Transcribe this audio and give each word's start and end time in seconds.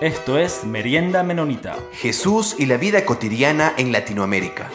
Esto 0.00 0.38
es 0.38 0.64
Merienda 0.64 1.22
Menonita. 1.22 1.78
Jesús 1.92 2.56
y 2.58 2.64
la 2.64 2.78
vida 2.78 3.04
cotidiana 3.04 3.74
en 3.76 3.92
Latinoamérica. 3.92 4.70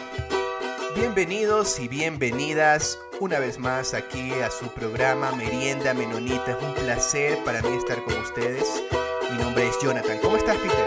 Bienvenidos 0.94 1.80
y 1.80 1.88
bienvenidas 1.88 2.96
una 3.18 3.40
vez 3.40 3.58
más 3.58 3.92
aquí 3.92 4.30
a 4.34 4.52
su 4.52 4.68
programa 4.68 5.32
Merienda 5.32 5.94
Menonita. 5.94 6.52
Es 6.52 6.62
un 6.62 6.74
placer 6.74 7.42
para 7.42 7.60
mí 7.60 7.76
estar 7.76 8.04
con 8.04 8.16
ustedes. 8.18 8.84
Mi 9.32 9.36
nombre 9.38 9.66
es 9.66 9.76
Jonathan. 9.82 10.16
¿Cómo 10.22 10.36
estás, 10.36 10.58
Peter? 10.58 10.86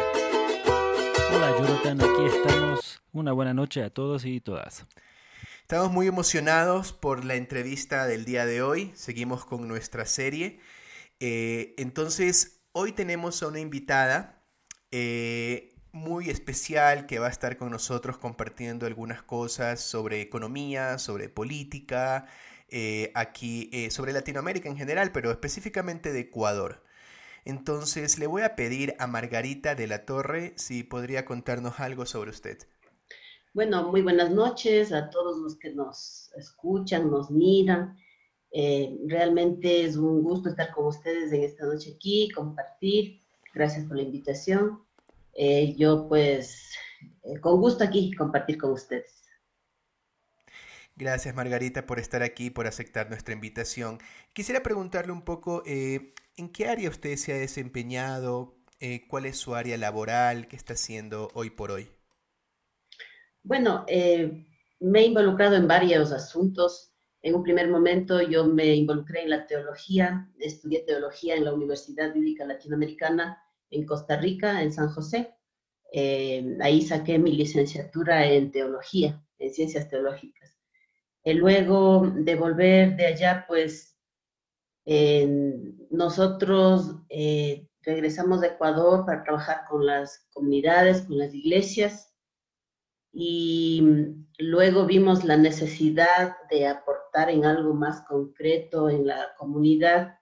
Hola, 1.35 1.57
Jonathan. 1.57 1.99
Aquí 1.99 2.37
estamos. 2.37 3.01
Una 3.11 3.33
buena 3.33 3.53
noche 3.53 3.83
a 3.83 3.89
todos 3.89 4.23
y 4.23 4.39
todas. 4.39 4.85
Estamos 5.63 5.91
muy 5.91 6.07
emocionados 6.07 6.93
por 6.93 7.25
la 7.25 7.35
entrevista 7.35 8.07
del 8.07 8.23
día 8.23 8.45
de 8.45 8.61
hoy. 8.61 8.93
Seguimos 8.95 9.43
con 9.43 9.67
nuestra 9.67 10.05
serie. 10.05 10.61
Eh, 11.19 11.73
entonces, 11.77 12.58
hoy 12.71 12.91
tenemos 12.91 13.41
a 13.43 13.47
una 13.47 13.59
invitada 13.59 14.43
eh, 14.91 15.75
muy 15.91 16.29
especial 16.29 17.05
que 17.05 17.19
va 17.19 17.27
a 17.27 17.31
estar 17.31 17.57
con 17.57 17.71
nosotros 17.71 18.17
compartiendo 18.17 18.85
algunas 18.85 19.23
cosas 19.23 19.81
sobre 19.81 20.21
economía, 20.21 20.97
sobre 20.99 21.29
política, 21.29 22.27
eh, 22.69 23.11
aquí, 23.15 23.89
sobre 23.89 24.13
Latinoamérica 24.13 24.69
en 24.69 24.77
general, 24.77 25.11
pero 25.11 25.31
específicamente 25.31 26.13
de 26.13 26.19
Ecuador. 26.19 26.83
Entonces, 27.45 28.19
le 28.19 28.27
voy 28.27 28.43
a 28.43 28.55
pedir 28.55 28.95
a 28.99 29.07
Margarita 29.07 29.73
de 29.75 29.87
la 29.87 30.05
Torre 30.05 30.53
si 30.55 30.83
podría 30.83 31.25
contarnos 31.25 31.79
algo 31.79 32.05
sobre 32.05 32.29
usted. 32.29 32.59
Bueno, 33.53 33.89
muy 33.89 34.01
buenas 34.01 34.29
noches 34.29 34.91
a 34.93 35.09
todos 35.09 35.39
los 35.39 35.57
que 35.57 35.73
nos 35.73 36.31
escuchan, 36.37 37.09
nos 37.09 37.31
miran. 37.31 37.97
Eh, 38.51 38.97
realmente 39.05 39.83
es 39.83 39.95
un 39.95 40.23
gusto 40.23 40.49
estar 40.49 40.71
con 40.73 40.87
ustedes 40.87 41.31
en 41.31 41.43
esta 41.43 41.65
noche 41.65 41.93
aquí, 41.95 42.29
compartir. 42.35 43.21
Gracias 43.53 43.85
por 43.85 43.97
la 43.97 44.03
invitación. 44.03 44.83
Eh, 45.33 45.75
yo 45.77 46.07
pues 46.07 46.71
eh, 47.23 47.39
con 47.39 47.59
gusto 47.59 47.83
aquí 47.83 48.11
compartir 48.13 48.57
con 48.57 48.71
ustedes. 48.71 49.23
Gracias 50.95 51.33
Margarita 51.33 51.85
por 51.85 51.99
estar 51.99 52.23
aquí, 52.23 52.49
por 52.49 52.67
aceptar 52.67 53.09
nuestra 53.09 53.33
invitación. 53.33 53.99
Quisiera 54.33 54.61
preguntarle 54.61 55.13
un 55.13 55.21
poco, 55.21 55.63
¿en 55.65 56.49
qué 56.51 56.67
área 56.67 56.89
usted 56.89 57.15
se 57.15 57.31
ha 57.31 57.37
desempeñado? 57.37 58.57
¿Cuál 59.09 59.25
es 59.25 59.37
su 59.37 59.55
área 59.55 59.77
laboral? 59.77 60.49
¿Qué 60.49 60.57
está 60.57 60.73
haciendo 60.73 61.29
hoy 61.35 61.51
por 61.51 61.71
hoy? 61.71 61.89
Bueno, 63.43 63.85
eh, 63.87 64.45
me 64.79 64.99
he 64.99 65.05
involucrado 65.07 65.55
en 65.55 65.67
varios 65.67 66.11
asuntos. 66.11 66.88
En 67.21 67.35
un 67.35 67.43
primer 67.43 67.67
momento 67.69 68.21
yo 68.21 68.45
me 68.45 68.73
involucré 68.75 69.23
en 69.23 69.29
la 69.31 69.45
teología, 69.45 70.29
estudié 70.39 70.81
teología 70.81 71.35
en 71.35 71.45
la 71.45 71.53
Universidad 71.53 72.13
Bíblica 72.13 72.45
Latinoamericana 72.45 73.43
en 73.69 73.85
Costa 73.85 74.17
Rica, 74.17 74.61
en 74.61 74.71
San 74.71 74.89
José. 74.89 75.35
Eh, 75.91 76.57
ahí 76.61 76.81
saqué 76.81 77.17
mi 77.17 77.33
licenciatura 77.33 78.25
en 78.25 78.51
teología, 78.51 79.21
en 79.37 79.53
ciencias 79.53 79.89
teológicas. 79.89 80.57
Y 81.23 81.33
luego 81.33 82.09
de 82.15 82.35
volver 82.35 82.95
de 82.95 83.07
allá, 83.07 83.45
pues 83.47 83.97
nosotros 85.91 86.95
eh, 87.09 87.67
regresamos 87.83 88.41
de 88.41 88.47
Ecuador 88.47 89.05
para 89.05 89.23
trabajar 89.23 89.65
con 89.69 89.85
las 89.85 90.25
comunidades, 90.31 91.03
con 91.03 91.17
las 91.19 91.33
iglesias 91.33 92.08
y 93.11 93.81
luego 94.37 94.85
vimos 94.85 95.23
la 95.23 95.37
necesidad 95.37 96.35
de 96.49 96.67
aportar 96.67 97.29
en 97.29 97.45
algo 97.45 97.73
más 97.73 98.01
concreto 98.01 98.89
en 98.89 99.07
la 99.07 99.29
comunidad 99.37 100.19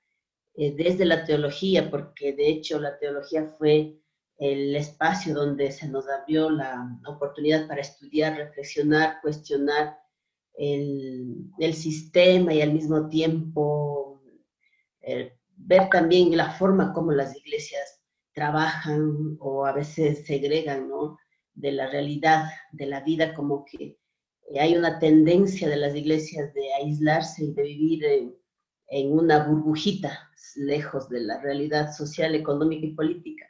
eh, 0.55 0.73
desde 0.75 1.05
la 1.05 1.25
teología, 1.25 1.91
porque 1.91 2.33
de 2.33 2.49
hecho 2.49 2.79
la 2.79 2.97
teología 2.97 3.45
fue 3.45 3.99
el 4.37 4.75
espacio 4.75 5.33
donde 5.33 5.71
se 5.71 5.87
nos 5.87 6.07
abrió 6.07 6.49
la 6.49 6.99
oportunidad 7.07 7.67
para 7.67 7.81
estudiar, 7.81 8.37
reflexionar, 8.37 9.19
cuestionar 9.21 9.97
el, 10.53 11.51
el 11.59 11.73
sistema 11.73 12.53
y 12.53 12.61
al 12.61 12.73
mismo 12.73 13.07
tiempo 13.09 14.21
eh, 15.01 15.37
ver 15.55 15.89
también 15.89 16.35
la 16.35 16.51
forma 16.51 16.93
como 16.93 17.11
las 17.11 17.35
iglesias 17.35 18.01
trabajan 18.33 19.37
o 19.39 19.65
a 19.65 19.71
veces 19.71 20.25
segregan, 20.25 20.89
¿no? 20.89 21.17
De 21.57 21.71
la 21.71 21.87
realidad, 21.87 22.49
de 22.71 22.85
la 22.85 23.01
vida, 23.01 23.33
como 23.33 23.65
que 23.65 23.97
hay 24.59 24.77
una 24.77 24.99
tendencia 24.99 25.67
de 25.67 25.75
las 25.75 25.95
iglesias 25.95 26.53
de 26.53 26.73
aislarse 26.73 27.45
y 27.45 27.53
de 27.53 27.63
vivir 27.63 28.05
en, 28.89 29.11
una 29.11 29.45
burbujita, 29.45 30.29
lejos 30.55 31.09
de 31.09 31.21
la 31.21 31.41
realidad 31.41 31.91
social, 31.91 32.35
económica 32.35 32.85
y 32.85 32.93
política. 32.93 33.45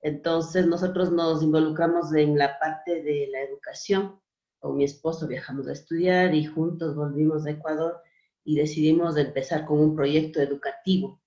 Entonces 0.00 0.66
nosotros 0.66 1.10
nos 1.10 1.42
involucramos 1.42 2.14
en 2.14 2.38
la 2.38 2.58
parte 2.58 3.02
de 3.02 3.28
la 3.32 3.40
educación. 3.40 4.20
Con 4.60 4.76
mi 4.76 4.84
esposo 4.84 5.26
viajamos 5.26 5.66
a 5.66 5.72
estudiar 5.72 6.34
y 6.34 6.44
juntos 6.44 6.94
volvimos 6.94 7.46
a 7.46 7.50
Ecuador 7.50 8.00
y 8.44 8.56
decidimos 8.56 9.16
empezar 9.16 9.64
con 9.64 9.80
un 9.80 9.96
proyecto 9.96 10.40
educativo 10.40 11.20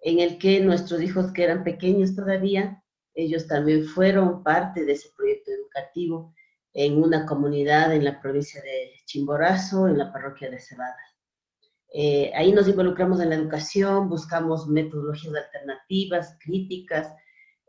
en 0.00 0.18
el 0.18 0.38
que 0.38 0.60
nuestros 0.60 1.00
hijos 1.00 1.32
que 1.32 1.44
eran 1.44 1.64
pequeños 1.64 2.14
todavía 2.14 2.81
ellos 3.14 3.46
también 3.46 3.84
fueron 3.84 4.42
parte 4.42 4.84
de 4.84 4.92
ese 4.92 5.10
proyecto 5.16 5.50
educativo 5.50 6.34
en 6.72 7.02
una 7.02 7.26
comunidad 7.26 7.94
en 7.94 8.04
la 8.04 8.20
provincia 8.20 8.62
de 8.62 8.92
Chimborazo, 9.04 9.88
en 9.88 9.98
la 9.98 10.12
parroquia 10.12 10.50
de 10.50 10.58
Cebada. 10.58 10.96
Eh, 11.94 12.32
ahí 12.34 12.52
nos 12.52 12.68
involucramos 12.68 13.20
en 13.20 13.28
la 13.28 13.34
educación, 13.34 14.08
buscamos 14.08 14.66
metodologías 14.66 15.34
alternativas, 15.34 16.38
críticas, 16.40 17.14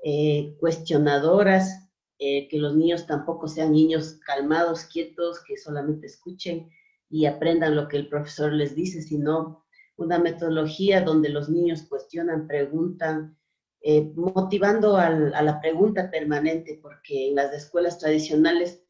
eh, 0.01 0.55
cuestionadoras, 0.59 1.89
eh, 2.19 2.47
que 2.47 2.57
los 2.57 2.75
niños 2.75 3.05
tampoco 3.05 3.49
sean 3.49 3.73
niños 3.73 4.19
calmados, 4.25 4.85
quietos, 4.85 5.43
que 5.45 5.57
solamente 5.57 6.07
escuchen 6.07 6.69
y 7.09 7.25
aprendan 7.25 7.75
lo 7.75 7.89
que 7.89 7.97
el 7.97 8.07
profesor 8.07 8.53
les 8.53 8.75
dice, 8.75 9.01
sino 9.01 9.65
una 9.97 10.19
metodología 10.19 11.01
donde 11.01 11.29
los 11.29 11.49
niños 11.49 11.83
cuestionan, 11.83 12.47
preguntan, 12.47 13.37
eh, 13.85 14.13
motivando 14.15 14.95
a 14.95 15.09
la 15.09 15.59
pregunta 15.59 16.09
permanente, 16.09 16.79
porque 16.81 17.27
en 17.27 17.35
las 17.35 17.53
escuelas 17.53 17.99
tradicionales, 17.99 18.81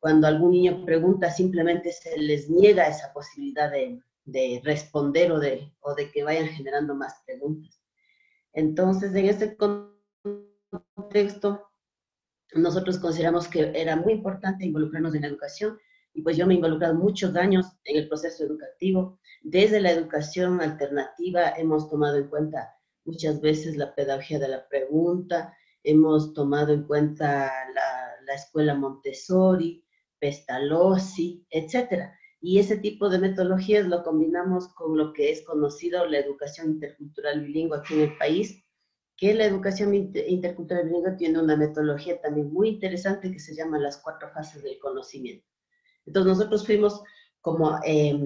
cuando 0.00 0.26
algún 0.26 0.50
niño 0.50 0.84
pregunta, 0.84 1.30
simplemente 1.30 1.92
se 1.92 2.18
les 2.18 2.50
niega 2.50 2.88
esa 2.88 3.12
posibilidad 3.12 3.70
de, 3.70 4.60
responder 4.64 5.30
o 5.30 5.38
de, 5.38 5.72
o 5.80 5.94
de 5.94 6.10
que 6.10 6.24
vayan 6.24 6.48
generando 6.48 6.96
más 6.96 7.14
preguntas. 7.24 7.80
Entonces, 8.52 9.14
en 9.14 9.26
este 9.26 9.56
contexto, 10.96 11.70
nosotros 12.52 12.98
consideramos 12.98 13.46
que 13.46 13.70
era 13.72 13.94
muy 13.94 14.14
importante 14.14 14.66
involucrarnos 14.66 15.14
en 15.14 15.22
la 15.22 15.28
educación 15.28 15.78
y 16.12 16.22
pues 16.22 16.36
yo 16.36 16.44
me 16.44 16.54
he 16.54 16.56
involucrado 16.56 16.96
muchos 16.96 17.36
años 17.36 17.66
en 17.84 17.98
el 17.98 18.08
proceso 18.08 18.42
educativo. 18.42 19.20
Desde 19.42 19.80
la 19.80 19.92
educación 19.92 20.60
alternativa 20.60 21.50
hemos 21.50 21.88
tomado 21.88 22.16
en 22.16 22.28
cuenta 22.28 22.74
muchas 23.04 23.40
veces 23.40 23.76
la 23.76 23.94
pedagogía 23.94 24.38
de 24.38 24.48
la 24.48 24.68
pregunta, 24.68 25.56
hemos 25.82 26.34
tomado 26.34 26.72
en 26.72 26.84
cuenta 26.84 27.52
la, 27.74 28.10
la 28.26 28.34
escuela 28.34 28.74
Montessori, 28.74 29.84
Pestalozzi, 30.18 31.46
etcétera. 31.50 32.16
Y 32.40 32.58
ese 32.58 32.78
tipo 32.78 33.08
de 33.08 33.18
metodologías 33.18 33.86
lo 33.86 34.02
combinamos 34.02 34.68
con 34.74 34.96
lo 34.96 35.12
que 35.12 35.30
es 35.30 35.42
conocido 35.42 36.06
la 36.06 36.18
educación 36.18 36.70
intercultural 36.72 37.42
bilingüe 37.42 37.78
aquí 37.78 37.94
en 37.94 38.00
el 38.00 38.16
país, 38.16 38.64
que 39.16 39.34
la 39.34 39.44
educación 39.44 39.94
intercultural 39.94 40.86
bilingüe 40.86 41.12
tiene 41.12 41.42
una 41.42 41.56
metodología 41.56 42.20
también 42.20 42.50
muy 42.52 42.68
interesante 42.70 43.30
que 43.30 43.40
se 43.40 43.54
llama 43.54 43.78
las 43.78 43.98
cuatro 43.98 44.30
fases 44.30 44.62
del 44.62 44.78
conocimiento. 44.78 45.46
Entonces 46.06 46.38
nosotros 46.38 46.64
fuimos 46.64 47.02
como 47.42 47.78
eh, 47.84 48.18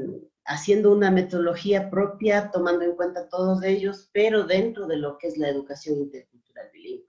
haciendo 0.46 0.92
una 0.92 1.10
metodología 1.10 1.90
propia, 1.90 2.50
tomando 2.50 2.84
en 2.84 2.94
cuenta 2.94 3.28
todos 3.28 3.62
ellos, 3.62 4.10
pero 4.12 4.44
dentro 4.44 4.86
de 4.86 4.96
lo 4.96 5.16
que 5.18 5.28
es 5.28 5.38
la 5.38 5.48
educación 5.48 5.98
intercultural 5.98 6.68
bilingüe. 6.72 7.08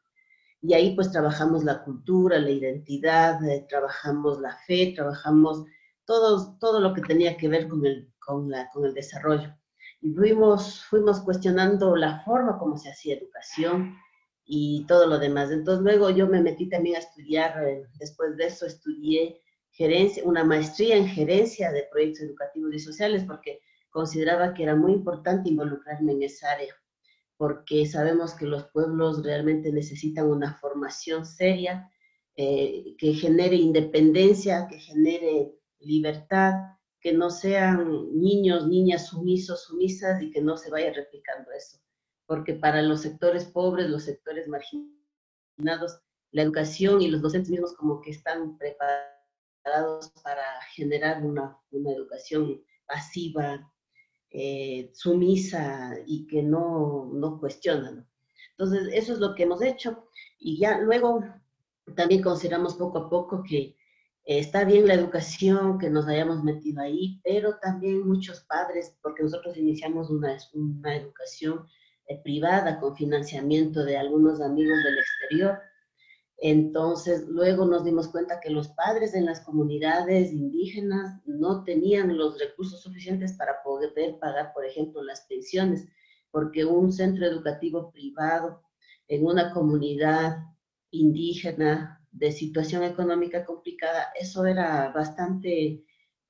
Y 0.61 0.73
ahí 0.73 0.95
pues 0.95 1.11
trabajamos 1.11 1.63
la 1.63 1.83
cultura, 1.83 2.39
la 2.39 2.49
identidad, 2.49 3.43
eh, 3.47 3.65
trabajamos 3.69 4.39
la 4.39 4.57
fe, 4.65 4.93
trabajamos 4.95 5.65
todo, 6.05 6.57
todo 6.59 6.79
lo 6.79 6.93
que 6.93 7.01
tenía 7.01 7.37
que 7.37 7.47
ver 7.47 7.67
con 7.67 7.85
el, 7.85 8.11
con, 8.19 8.49
la, 8.49 8.69
con 8.71 8.85
el 8.85 8.93
desarrollo. 8.93 9.53
Y 10.01 10.13
fuimos, 10.13 10.83
fuimos 10.85 11.19
cuestionando 11.21 11.95
la 11.95 12.23
forma 12.23 12.57
como 12.57 12.77
se 12.77 12.89
hacía 12.89 13.15
educación 13.15 13.95
y 14.45 14.85
todo 14.87 15.07
lo 15.07 15.19
demás. 15.19 15.51
Entonces 15.51 15.83
luego 15.83 16.09
yo 16.09 16.27
me 16.27 16.41
metí 16.41 16.69
también 16.69 16.95
a 16.95 16.99
estudiar, 16.99 17.63
eh, 17.63 17.87
después 17.99 18.37
de 18.37 18.47
eso 18.47 18.65
estudié 18.65 19.41
gerencia, 19.75 20.23
una 20.23 20.43
maestría 20.43 20.95
en 20.95 21.07
gerencia 21.07 21.71
de 21.71 21.83
proyectos 21.91 22.21
educativos 22.21 22.73
y 22.73 22.79
sociales, 22.79 23.25
porque 23.27 23.59
consideraba 23.89 24.53
que 24.53 24.63
era 24.63 24.75
muy 24.75 24.93
importante 24.93 25.49
involucrarme 25.49 26.13
en 26.13 26.23
esa 26.23 26.51
área, 26.51 26.73
porque 27.37 27.85
sabemos 27.85 28.33
que 28.33 28.45
los 28.45 28.65
pueblos 28.71 29.23
realmente 29.23 29.71
necesitan 29.71 30.27
una 30.27 30.53
formación 30.53 31.25
seria, 31.25 31.91
eh, 32.37 32.95
que 32.97 33.13
genere 33.13 33.55
independencia, 33.55 34.67
que 34.69 34.79
genere 34.79 35.53
libertad, 35.79 36.53
que 37.01 37.13
no 37.13 37.29
sean 37.29 38.19
niños, 38.19 38.67
niñas 38.67 39.07
sumisos, 39.09 39.65
sumisas 39.65 40.21
y 40.21 40.31
que 40.31 40.41
no 40.41 40.57
se 40.57 40.71
vaya 40.71 40.91
replicando 40.93 41.51
eso. 41.51 41.77
Porque 42.25 42.53
para 42.53 42.81
los 42.81 43.01
sectores 43.01 43.45
pobres, 43.45 43.89
los 43.89 44.03
sectores 44.03 44.47
denominados 45.57 45.99
la 46.31 46.41
educación 46.41 47.01
y 47.01 47.07
los 47.07 47.21
docentes 47.21 47.51
mismos 47.51 47.75
como 47.75 48.01
que 48.01 48.11
están 48.11 48.57
preparados 48.57 49.14
para 50.23 50.43
generar 50.73 51.23
una, 51.23 51.57
una 51.71 51.91
educación 51.91 52.61
pasiva, 52.87 53.71
eh, 54.29 54.91
sumisa 54.93 55.95
y 56.05 56.27
que 56.27 56.43
no, 56.43 57.09
no 57.13 57.39
cuestiona. 57.39 58.05
Entonces, 58.51 58.89
eso 58.93 59.13
es 59.13 59.19
lo 59.19 59.33
que 59.33 59.43
hemos 59.43 59.61
hecho. 59.61 60.07
Y 60.39 60.59
ya 60.59 60.79
luego 60.79 61.23
también 61.95 62.21
consideramos 62.21 62.75
poco 62.75 62.97
a 62.99 63.09
poco 63.09 63.43
que 63.43 63.75
está 64.25 64.63
bien 64.63 64.87
la 64.87 64.95
educación, 64.95 65.77
que 65.77 65.89
nos 65.89 66.07
hayamos 66.07 66.43
metido 66.43 66.81
ahí, 66.81 67.19
pero 67.23 67.57
también 67.59 68.07
muchos 68.07 68.41
padres, 68.41 68.95
porque 69.01 69.23
nosotros 69.23 69.55
iniciamos 69.57 70.09
una, 70.09 70.37
una 70.53 70.95
educación 70.95 71.65
eh, 72.07 72.19
privada 72.23 72.79
con 72.79 72.95
financiamiento 72.95 73.83
de 73.83 73.97
algunos 73.97 74.41
amigos 74.41 74.77
del 74.83 74.97
exterior. 74.97 75.59
Entonces, 76.37 77.27
luego 77.27 77.65
nos 77.65 77.85
dimos 77.85 78.09
cuenta 78.09 78.39
que 78.41 78.49
los 78.49 78.67
padres 78.69 79.13
en 79.13 79.25
las 79.25 79.41
comunidades 79.41 80.33
indígenas 80.33 81.21
no 81.25 81.63
tenían 81.63 82.17
los 82.17 82.37
recursos 82.37 82.81
suficientes 82.81 83.33
para 83.33 83.63
poder 83.63 83.93
pagar, 84.19 84.51
por 84.53 84.65
ejemplo, 84.65 85.01
las 85.01 85.21
pensiones, 85.27 85.87
porque 86.31 86.65
un 86.65 86.91
centro 86.91 87.25
educativo 87.25 87.91
privado 87.91 88.61
en 89.07 89.25
una 89.25 89.53
comunidad 89.53 90.37
indígena 90.91 92.01
de 92.11 92.31
situación 92.31 92.83
económica 92.83 93.45
complicada, 93.45 94.07
eso 94.19 94.45
era 94.45 94.91
bastante 94.91 95.83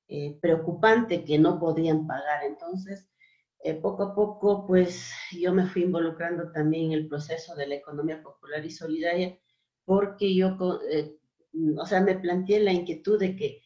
eh, 0.08 0.38
preocupante 0.40 1.24
que 1.24 1.38
no 1.38 1.58
podían 1.58 2.06
pagar. 2.06 2.44
Entonces, 2.44 3.08
eh, 3.60 3.74
poco 3.74 4.04
a 4.04 4.14
poco, 4.14 4.66
pues 4.66 5.10
yo 5.32 5.52
me 5.52 5.66
fui 5.66 5.82
involucrando 5.82 6.52
también 6.52 6.86
en 6.86 6.92
el 6.92 7.08
proceso 7.08 7.54
de 7.56 7.66
la 7.66 7.74
economía 7.76 8.22
popular 8.22 8.64
y 8.64 8.70
solidaria, 8.70 9.36
porque 9.86 10.34
yo, 10.34 10.58
eh, 10.90 11.16
o 11.78 11.86
sea, 11.86 12.02
me 12.02 12.18
planteé 12.18 12.60
la 12.60 12.72
inquietud 12.72 13.18
de 13.18 13.36
que, 13.36 13.62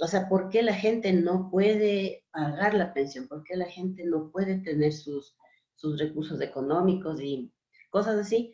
o 0.00 0.06
sea, 0.08 0.28
¿por 0.28 0.50
qué 0.50 0.62
la 0.62 0.74
gente 0.74 1.12
no 1.12 1.48
puede 1.50 2.24
pagar 2.32 2.74
la 2.74 2.92
pensión? 2.92 3.28
¿Por 3.28 3.44
qué 3.44 3.56
la 3.56 3.66
gente 3.66 4.04
no 4.04 4.30
puede 4.30 4.58
tener 4.58 4.92
sus, 4.92 5.36
sus 5.76 5.98
recursos 5.98 6.40
económicos 6.40 7.20
y 7.22 7.52
cosas 7.90 8.16
así? 8.16 8.52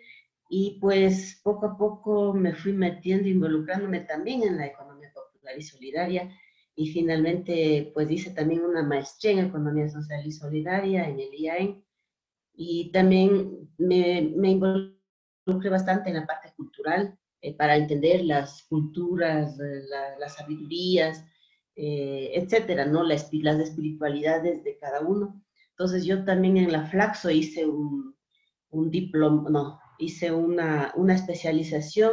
Y 0.50 0.78
pues 0.80 1.40
poco 1.42 1.66
a 1.66 1.78
poco 1.78 2.34
me 2.34 2.54
fui 2.54 2.72
metiendo, 2.72 3.28
involucrándome 3.28 4.00
también 4.00 4.42
en 4.42 4.58
la 4.58 4.66
economía 4.66 5.10
popular 5.14 5.58
y 5.58 5.62
solidaria. 5.62 6.30
Y 6.74 6.88
finalmente, 6.88 7.90
pues 7.94 8.10
hice 8.10 8.30
también 8.32 8.62
una 8.62 8.82
maestría 8.82 9.32
en 9.32 9.46
economía 9.46 9.88
social 9.88 10.26
y 10.26 10.32
solidaria 10.32 11.08
en 11.08 11.20
el 11.20 11.32
IAEN. 11.34 11.84
Y 12.54 12.90
también 12.92 13.70
me, 13.78 14.32
me 14.36 14.50
involucré 14.50 14.99
bastante 15.68 16.10
en 16.10 16.16
la 16.16 16.26
parte 16.26 16.52
cultural 16.56 17.18
eh, 17.40 17.54
para 17.56 17.76
entender 17.76 18.24
las 18.24 18.62
culturas, 18.64 19.58
eh, 19.58 19.82
las 20.18 20.34
sabidurías, 20.34 21.24
eh, 21.74 22.32
etcétera, 22.34 22.86
¿no? 22.86 23.02
Las, 23.02 23.30
las 23.32 23.58
espiritualidades 23.58 24.62
de 24.64 24.78
cada 24.78 25.00
uno. 25.00 25.42
Entonces 25.70 26.04
yo 26.04 26.24
también 26.24 26.56
en 26.56 26.72
la 26.72 26.86
Flaxo 26.86 27.30
hice 27.30 27.66
un, 27.66 28.14
un 28.70 28.90
diploma, 28.90 29.48
no, 29.50 29.80
hice 29.98 30.30
una, 30.30 30.92
una 30.96 31.14
especialización 31.14 32.12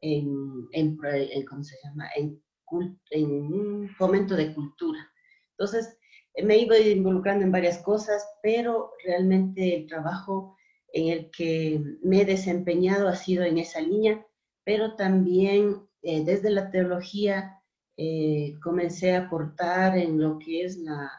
en, 0.00 0.68
en, 0.72 0.96
¿cómo 1.46 1.62
se 1.62 1.76
llama? 1.82 2.08
En, 2.16 2.42
en 3.10 3.30
un 3.30 3.88
fomento 3.90 4.34
de 4.34 4.52
cultura. 4.52 5.08
Entonces, 5.50 5.96
me 6.42 6.58
ido 6.58 6.76
involucrando 6.76 7.44
en 7.44 7.52
varias 7.52 7.78
cosas, 7.78 8.26
pero 8.42 8.90
realmente 9.04 9.76
el 9.76 9.86
trabajo 9.86 10.56
en 10.94 11.08
el 11.08 11.30
que 11.30 11.82
me 12.02 12.22
he 12.22 12.24
desempeñado 12.24 13.08
ha 13.08 13.16
sido 13.16 13.42
en 13.42 13.58
esa 13.58 13.80
línea, 13.80 14.24
pero 14.64 14.94
también 14.94 15.88
eh, 16.02 16.24
desde 16.24 16.50
la 16.50 16.70
teología 16.70 17.60
eh, 17.96 18.54
comencé 18.62 19.14
a 19.14 19.26
aportar 19.26 19.98
en 19.98 20.20
lo 20.20 20.38
que 20.38 20.64
es 20.64 20.78
la, 20.78 21.10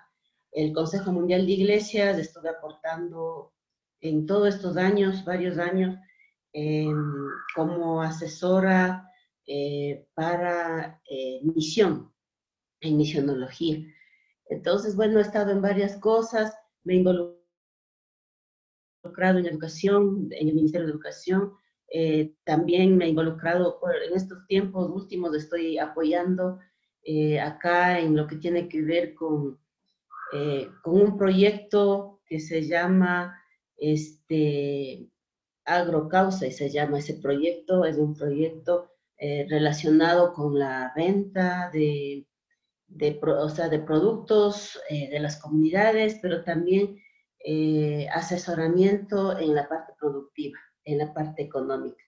el 0.54 0.72
Consejo 0.74 1.12
Mundial 1.12 1.45
de 1.45 1.51
Iglesias, 1.51 2.18
estuve 2.18 2.50
aportando 2.50 3.54
en 4.00 4.25
todos 4.25 4.56
estos 4.56 4.77
años, 4.77 5.25
varios 5.25 5.57
años, 5.57 5.98
em, 6.54 7.28
como 7.54 8.01
asesora 8.01 9.10
eh, 9.45 10.07
para 10.13 11.01
eh, 11.10 11.42
misión, 11.44 12.13
en 12.80 12.95
misionología. 12.95 13.86
Entonces, 14.48 14.95
bueno, 14.95 15.19
he 15.19 15.24
estado 15.24 15.51
en 15.51 15.62
varias 15.62 15.98
cosas, 15.98 16.54
me 16.86 16.94
he 16.94 16.98
involucrado 19.06 19.40
en 19.40 19.46
educación, 19.46 20.28
en 20.31 20.50
el 20.50 20.56
Ministerio 20.56 20.88
de 20.88 20.94
Educación, 20.94 21.54
eh, 21.88 22.34
también 22.44 22.98
me 22.98 23.06
he 23.06 23.10
involucrado, 23.10 23.80
en 24.07 24.16
estos 24.16 24.46
tiempos 24.48 24.90
últimos 24.90 25.36
estoy 25.36 25.78
apoyando 25.78 26.60
acá 27.40 28.00
en 28.00 28.16
lo 28.16 28.25
que 28.25 28.38
tiene 28.38 28.68
que 28.68 28.81
ver 28.81 29.13
con, 29.13 29.60
con 30.81 31.02
un 31.02 31.18
proyecto 31.19 32.19
que 32.25 32.40
se 32.40 32.63
llama 32.63 33.40
este, 33.78 35.07
Agrocausa, 35.66 36.48
y 36.48 36.52
se 36.52 36.69
llama 36.69 37.00
ese 37.00 37.16
proyecto, 37.16 37.86
es 37.86 37.98
un 37.98 38.16
proyecto 38.16 38.92
eh, 39.18 39.48
relacionado 39.50 40.34
con 40.34 40.60
la 40.60 40.94
venta 40.96 41.69
de, 41.72 42.28
de, 42.88 43.19
o 43.24 43.50
sea, 43.50 43.69
de 43.69 43.80
productos 43.80 44.80
eh, 44.90 45.10
de 45.10 45.19
las 45.19 45.42
comunidades, 45.42 46.19
pero 46.22 46.44
también 46.44 46.98
eh, 47.47 48.07
asesoramiento 48.13 49.38
en 49.38 49.53
la 49.53 49.69
parte 49.69 49.94
productiva, 50.00 50.57
en 50.83 50.97
la 50.97 51.13
parte 51.13 51.44
económica. 51.44 52.03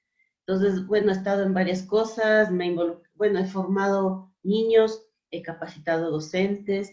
Entonces, 0.46 0.88
bueno, 0.88 1.10
he 1.12 1.16
estado 1.16 1.44
en 1.44 1.54
varias 1.54 1.84
cosas, 1.84 2.52
me 2.52 2.74
bueno, 3.14 3.40
he 3.40 3.46
formado 3.46 4.34
niños, 4.44 5.06
he 5.30 5.42
capacitado 5.42 6.10
docentes, 6.10 6.92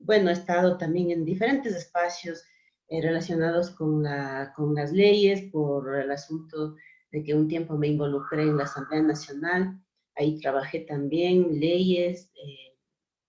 bueno, 0.00 0.30
he 0.30 0.32
estado 0.32 0.78
también 0.78 1.10
en 1.10 1.24
diferentes 1.24 1.74
espacios 1.74 2.42
eh, 2.88 3.00
relacionados 3.02 3.70
con, 3.70 4.02
la, 4.02 4.52
con 4.54 4.74
las 4.74 4.92
leyes, 4.92 5.50
por 5.50 5.96
el 5.96 6.10
asunto 6.10 6.74
de 7.10 7.24
que 7.24 7.34
un 7.34 7.48
tiempo 7.48 7.76
me 7.76 7.88
involucré 7.88 8.42
en 8.42 8.56
la 8.56 8.64
Asamblea 8.64 9.02
Nacional, 9.02 9.80
ahí 10.16 10.38
trabajé 10.38 10.80
también 10.80 11.58
leyes, 11.58 12.30
eh, 12.34 12.76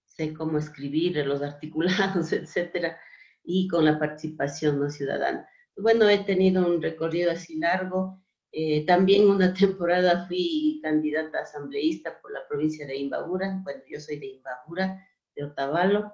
sé 0.05 0.33
cómo 0.33 0.57
escribir 0.57 1.15
los 1.25 1.41
articulados, 1.41 2.33
etcétera, 2.33 2.97
y 3.45 3.67
con 3.67 3.85
la 3.85 3.99
participación 3.99 4.79
no 4.79 4.89
ciudadana. 4.89 5.47
Bueno, 5.77 6.09
he 6.09 6.19
tenido 6.23 6.65
un 6.65 6.81
recorrido 6.81 7.31
así 7.31 7.57
largo. 7.57 8.21
Eh, 8.51 8.85
también 8.85 9.29
una 9.29 9.53
temporada 9.59 10.25
fui 10.27 10.79
candidata 10.81 11.39
asambleísta 11.39 12.19
por 12.21 12.31
la 12.31 12.47
provincia 12.47 12.87
de 12.87 12.97
Imbabura. 12.97 13.61
Bueno, 13.63 13.81
yo 13.89 13.99
soy 13.99 14.17
de 14.19 14.27
Imbabura, 14.27 15.05
de 15.35 15.43
Otavalo 15.43 16.13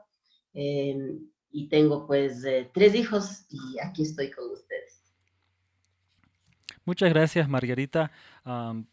y 1.51 1.67
tengo 1.69 2.07
pues 2.07 2.43
eh, 2.45 2.69
tres 2.73 2.95
hijos 2.95 3.45
y 3.49 3.79
aquí 3.79 4.03
estoy 4.03 4.31
con 4.31 4.49
ustedes. 4.51 5.01
Muchas 6.85 7.09
gracias 7.09 7.47
Margarita 7.47 8.11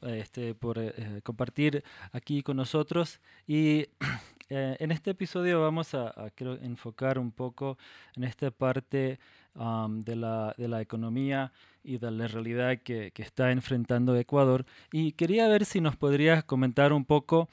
este, 0.02 0.54
por 0.54 0.78
eh, 0.78 0.92
eh, 0.97 1.21
compartir 1.23 1.83
aquí 2.12 2.42
con 2.42 2.57
nosotros 2.57 3.21
y 3.47 3.87
en 4.48 4.90
este 4.90 5.10
episodio 5.10 5.60
vamos 5.60 5.94
a, 5.94 6.14
enfocar 6.62 7.18
un 7.18 7.30
poco 7.32 7.78
en 8.16 8.24
esta 8.24 8.50
parte 8.50 9.18
de, 9.54 10.16
la, 10.16 10.54
de, 10.56 10.68
la, 10.68 10.80
economía 10.80 11.52
y 11.82 11.98
de 11.98 12.10
la 12.10 12.28
realidad 12.28 12.78
que, 12.82 13.10
que, 13.12 13.22
está 13.22 13.50
enfrentando 13.50 14.16
Ecuador 14.16 14.64
y 14.92 15.12
quería 15.12 15.48
ver 15.48 15.64
si 15.64 15.80
nos 15.80 15.96
podrías 15.96 16.44
comentar 16.44 16.92
un 16.92 17.04
poco, 17.04 17.48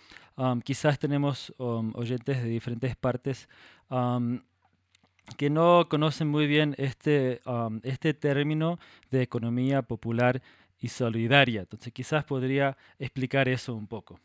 quizás 0.63 0.99
tenemos 0.99 1.53
oyentes 1.57 2.43
de 2.43 2.49
diferentes 2.49 2.95
partes 2.95 3.49
que 5.37 5.49
no 5.49 5.87
conocen 5.89 6.27
muy 6.27 6.47
bien 6.47 6.75
este, 6.77 7.41
um, 7.45 7.79
este 7.83 8.13
término 8.13 8.79
de 9.09 9.21
economía 9.21 9.81
popular 9.81 10.41
y 10.79 10.89
solidaria. 10.89 11.61
Entonces, 11.61 11.91
quizás 11.91 12.23
podría 12.23 12.77
explicar 12.99 13.49
eso 13.49 13.73
un 13.73 13.87
poco. 13.87 14.19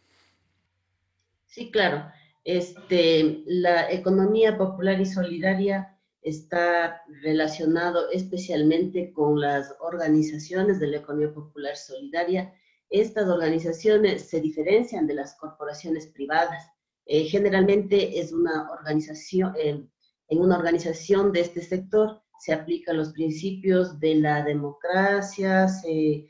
Sí, 1.46 1.70
claro. 1.70 2.12
Este, 2.44 3.42
la 3.47 3.90
economía 3.90 4.56
popular 4.56 5.00
y 5.00 5.06
solidaria 5.06 5.99
está 6.23 7.02
relacionado 7.23 8.11
especialmente 8.11 9.12
con 9.12 9.40
las 9.40 9.75
organizaciones 9.80 10.80
de 10.80 10.88
la 10.88 10.99
economía 10.99 11.32
popular 11.32 11.76
solidaria. 11.76 12.52
Estas 12.88 13.28
organizaciones 13.28 14.28
se 14.28 14.40
diferencian 14.40 15.06
de 15.06 15.14
las 15.14 15.37
corporaciones 15.37 16.06
privadas. 16.09 16.66
Eh, 17.06 17.25
generalmente 17.25 18.20
es 18.20 18.32
una 18.32 18.70
organización, 18.70 19.54
eh, 19.59 19.87
en 20.28 20.38
una 20.38 20.56
organización 20.56 21.32
de 21.32 21.40
este 21.40 21.62
sector 21.62 22.23
se 22.38 22.52
aplican 22.54 22.97
los 22.97 23.12
principios 23.12 24.00
de 24.00 24.14
la 24.14 24.42
democracia, 24.42 25.66
eh, 25.87 26.26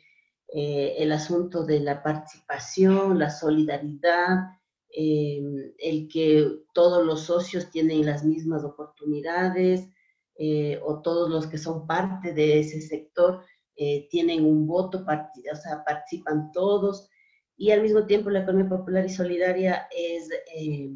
el 0.99 1.13
asunto 1.13 1.65
de 1.65 1.81
la 1.81 2.03
participación, 2.03 3.19
la 3.19 3.31
solidaridad, 3.31 4.60
eh, 4.97 5.41
el 5.79 6.09
que 6.09 6.47
todos 6.75 7.05
los 7.05 7.23
socios 7.23 7.71
tienen 7.71 8.07
las 8.07 8.25
mismas 8.25 8.65
oportunidades 8.65 9.89
eh, 10.37 10.81
o 10.83 11.03
todos 11.03 11.29
los 11.29 11.47
que 11.47 11.59
son 11.59 11.87
parte 11.87 12.33
de 12.33 12.61
ese 12.61 12.81
sector 12.81 13.45
eh, 13.77 14.09
tienen 14.11 14.45
un 14.45 14.67
voto, 14.67 15.05
o 15.07 15.57
sea, 15.57 15.85
participan 15.85 16.51
todos, 16.53 17.09
y 17.57 17.73
al 17.73 17.83
mismo 17.83 18.07
tiempo 18.07 18.31
la 18.31 18.41
economía 18.41 18.71
popular 18.71 19.05
y 19.05 19.11
solidaria 19.11 19.87
es, 19.91 20.31
eh, 20.57 20.91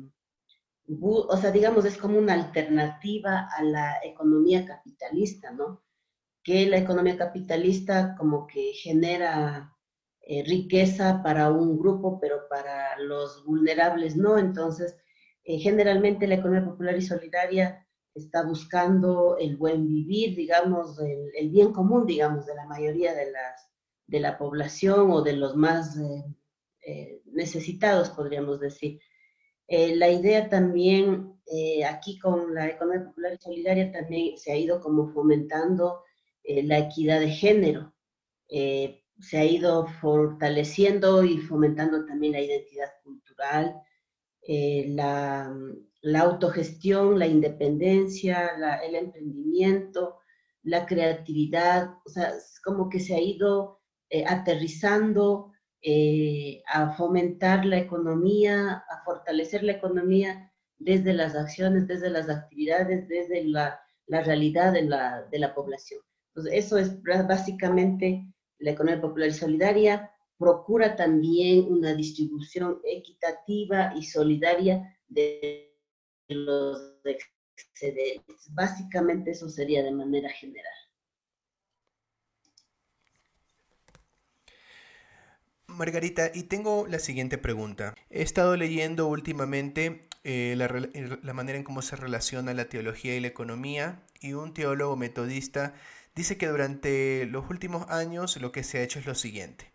o 1.03 1.37
sea, 1.37 1.51
digamos, 1.51 1.85
es 1.85 1.99
como 1.99 2.19
una 2.19 2.33
alternativa 2.33 3.51
a 3.55 3.63
la 3.63 3.99
economía 4.03 4.65
capitalista, 4.65 5.51
¿no? 5.51 5.83
Que 6.43 6.65
la 6.65 6.79
economía 6.79 7.19
capitalista 7.19 8.15
como 8.17 8.47
que 8.47 8.73
genera 8.73 9.74
eh, 10.27 10.45
riqueza 10.47 11.23
para 11.23 11.51
un 11.51 11.79
grupo, 11.79 12.19
pero 12.21 12.49
para 12.49 12.99
los 12.99 13.45
vulnerables 13.45 14.17
no. 14.17 14.39
Entonces, 14.39 14.97
generalmente 15.45 16.27
la 16.27 16.37
economía 16.37 16.65
popular 16.65 16.97
y 16.97 17.03
solidaria 17.03 17.85
está 18.15 18.45
buscando 18.45 19.37
el 19.39 19.57
buen 19.57 19.89
vivir, 19.89 20.37
digamos, 20.37 20.99
el, 21.01 21.51
bien 21.51 21.73
común, 21.73 22.07
digamos, 22.07 22.47
de 22.47 22.55
la 22.55 22.67
mayoría 22.67 23.13
de, 23.15 23.31
las, 23.33 23.69
de 24.07 24.21
la 24.21 24.39
población 24.39 25.11
o 25.11 25.23
de 25.23 25.35
los 25.35 25.57
más 25.57 25.99
eh, 25.99 26.25
eh, 26.87 27.23
necesitados, 27.27 28.11
podríamos 28.11 28.61
decir. 28.61 29.01
Eh, 29.67 29.97
la 29.97 30.11
idea 30.11 30.49
también, 30.49 31.33
aquí 31.87 32.19
con 32.19 32.55
la 32.55 32.69
economía 32.69 33.07
popular 33.07 33.35
y 33.35 33.43
solidaria, 33.43 33.93
también 33.93 34.39
se 34.39 34.53
ha 34.53 34.57
ido 34.57 34.81
como 34.81 35.13
fomentando 35.13 36.03
la 36.45 36.79
equidad 36.79 37.21
de 37.21 37.31
género. 37.31 37.95
Se 39.21 39.39
ha 39.39 39.45
ido 39.45 39.87
fortaleciendo 39.87 41.25
y 41.25 41.39
fomentando 41.39 42.05
también 42.05 42.33
la 42.33 42.41
identidad 42.41 42.91
cultural, 43.03 43.81
la, 44.47 45.55
la 46.03 46.21
autogestión, 46.21 47.19
la 47.19 47.27
independencia, 47.27 48.51
el 48.83 48.95
emprendimiento, 48.95 50.19
la 50.63 50.87
creatividad, 50.87 51.95
o 52.05 52.09
sea, 52.09 52.31
es 52.31 52.61
como 52.61 52.89
que 52.89 53.01
se 53.01 53.15
ha 53.15 53.21
ido 53.21 53.81
eh, 54.11 54.25
aterrizando 54.27 55.53
eh, 55.83 56.63
a 56.67 56.95
fomentar 56.95 57.65
la 57.65 57.79
economía, 57.79 58.85
a 58.89 59.05
fortalecer 59.05 59.63
la 59.63 59.73
economía 59.73 60.53
desde 60.79 61.13
las 61.13 61.35
acciones, 61.35 61.87
desde 61.87 62.11
las 62.11 62.29
actividades, 62.29 63.07
desde 63.09 63.45
la, 63.45 63.81
realidad 64.07 64.73
de 64.73 64.83
la, 64.83 65.23
de 65.31 65.39
la 65.39 65.55
población. 65.55 66.01
Entonces, 66.29 66.65
eso 66.65 66.79
es 66.79 67.03
básicamente 67.03 68.27
la 68.65 68.73
economía 68.73 69.01
popular 69.01 69.29
y 69.29 69.35
solidaria. 69.35 70.11
Procura 70.39 70.97
también 70.97 71.67
una 71.71 71.95
distribución 71.95 72.81
equitativa 72.85 73.93
y 73.95 74.03
solidaria 74.03 74.99
de 75.07 75.77
los 76.29 76.99
excedentes. 77.05 78.53
Básicamente 78.53 79.31
eso 79.31 79.49
sería 79.49 79.83
de 79.83 79.93
manera 79.93 80.31
general. 80.31 80.73
Margarita, 85.67 86.31
y 86.33 86.45
tengo 86.45 86.87
la 86.89 86.99
siguiente 86.99 87.37
pregunta. 87.37 87.95
He 88.11 88.23
estado 88.23 88.57
leyendo 88.57 89.09
últimamente 89.09 90.09
eh, 90.23 90.55
la, 90.57 90.69
la, 90.69 91.33
manera 91.35 91.59
en 91.59 91.65
cómo 91.65 91.83
se 91.83 91.97
relaciona 91.97 92.55
la 92.55 92.69
teología 92.69 93.17
y 93.17 93.21
la 93.21 93.29
economía, 93.29 94.01
y 94.21 94.33
un 94.35 94.55
teólogo 94.55 94.97
metodista 94.97 95.75
dice 96.15 96.37
que 96.37 96.47
durante 96.47 97.27
los 97.27 97.49
últimos 97.51 97.91
años 97.91 98.37
lo 98.37 98.53
que 98.53 98.65
se 98.65 98.79
ha 98.79 98.83
hecho 98.83 98.99
es 98.99 99.07
lo 99.07 99.15
siguiente. 99.15 99.73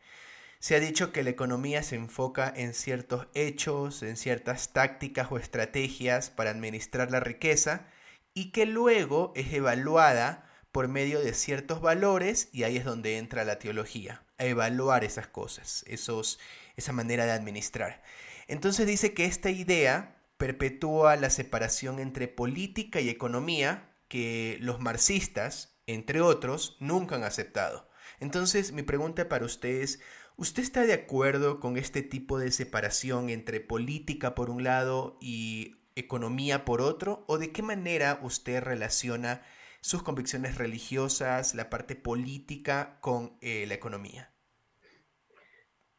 Se 0.60 0.76
ha 0.76 0.80
dicho 0.80 1.14
que 1.14 1.24
la 1.24 1.30
economía 1.30 1.84
se 1.84 1.96
enfoca 1.96 2.52
en 2.54 2.74
ciertos 2.74 3.28
hechos, 3.34 4.04
en 4.04 4.18
ciertas 4.18 4.74
tácticas 4.74 5.32
o 5.32 5.38
estrategias 5.38 6.30
para 6.30 6.52
administrar 6.52 7.12
la 7.12 7.22
riqueza 7.22 7.88
y 8.34 8.52
que 8.52 8.66
luego 8.66 9.32
es 9.36 9.54
evaluada 9.54 10.50
por 10.72 10.88
medio 10.88 11.20
de 11.22 11.34
ciertos 11.34 11.82
valores 11.82 12.50
y 12.52 12.64
ahí 12.64 12.78
es 12.78 12.86
donde 12.86 13.18
entra 13.18 13.46
la 13.46 13.58
teología, 13.58 14.24
a 14.38 14.46
evaluar 14.46 15.04
esas 15.04 15.28
cosas, 15.28 15.84
esos, 15.88 16.40
esa 16.76 16.92
manera 16.92 17.26
de 17.26 17.32
administrar. 17.32 18.04
Entonces 18.48 18.86
dice 18.86 19.14
que 19.14 19.26
esta 19.26 19.50
idea 19.50 20.22
perpetúa 20.38 21.16
la 21.16 21.30
separación 21.30 22.00
entre 22.00 22.28
política 22.28 23.02
y 23.02 23.10
economía 23.10 23.96
que 24.08 24.58
los 24.62 24.80
marxistas, 24.80 25.79
entre 25.94 26.22
otros, 26.22 26.78
nunca 26.80 27.16
han 27.16 27.24
aceptado. 27.24 27.90
Entonces 28.20 28.72
mi 28.72 28.84
pregunta 28.84 29.30
para 29.30 29.46
ustedes, 29.46 30.00
¿Usted 30.40 30.64
está 30.64 30.86
de 30.86 30.94
acuerdo 30.94 31.60
con 31.60 31.76
este 31.76 32.02
tipo 32.02 32.40
de 32.40 32.54
separación 32.54 33.30
entre 33.30 33.60
política 33.60 34.36
por 34.36 34.50
un 34.50 34.64
lado 34.64 35.18
y 35.20 35.76
economía 35.98 36.64
por 36.64 36.80
otro? 36.80 37.26
¿O 37.28 37.38
de 37.38 37.52
qué 37.52 37.62
manera 37.62 38.22
usted 38.24 38.64
relaciona 38.64 39.42
sus 39.82 40.02
convicciones 40.02 40.58
religiosas, 40.58 41.56
la 41.56 41.70
parte 41.70 41.98
política 41.98 43.00
con 43.02 43.38
eh, 43.42 43.66
la 43.68 43.74
economía? 43.74 44.32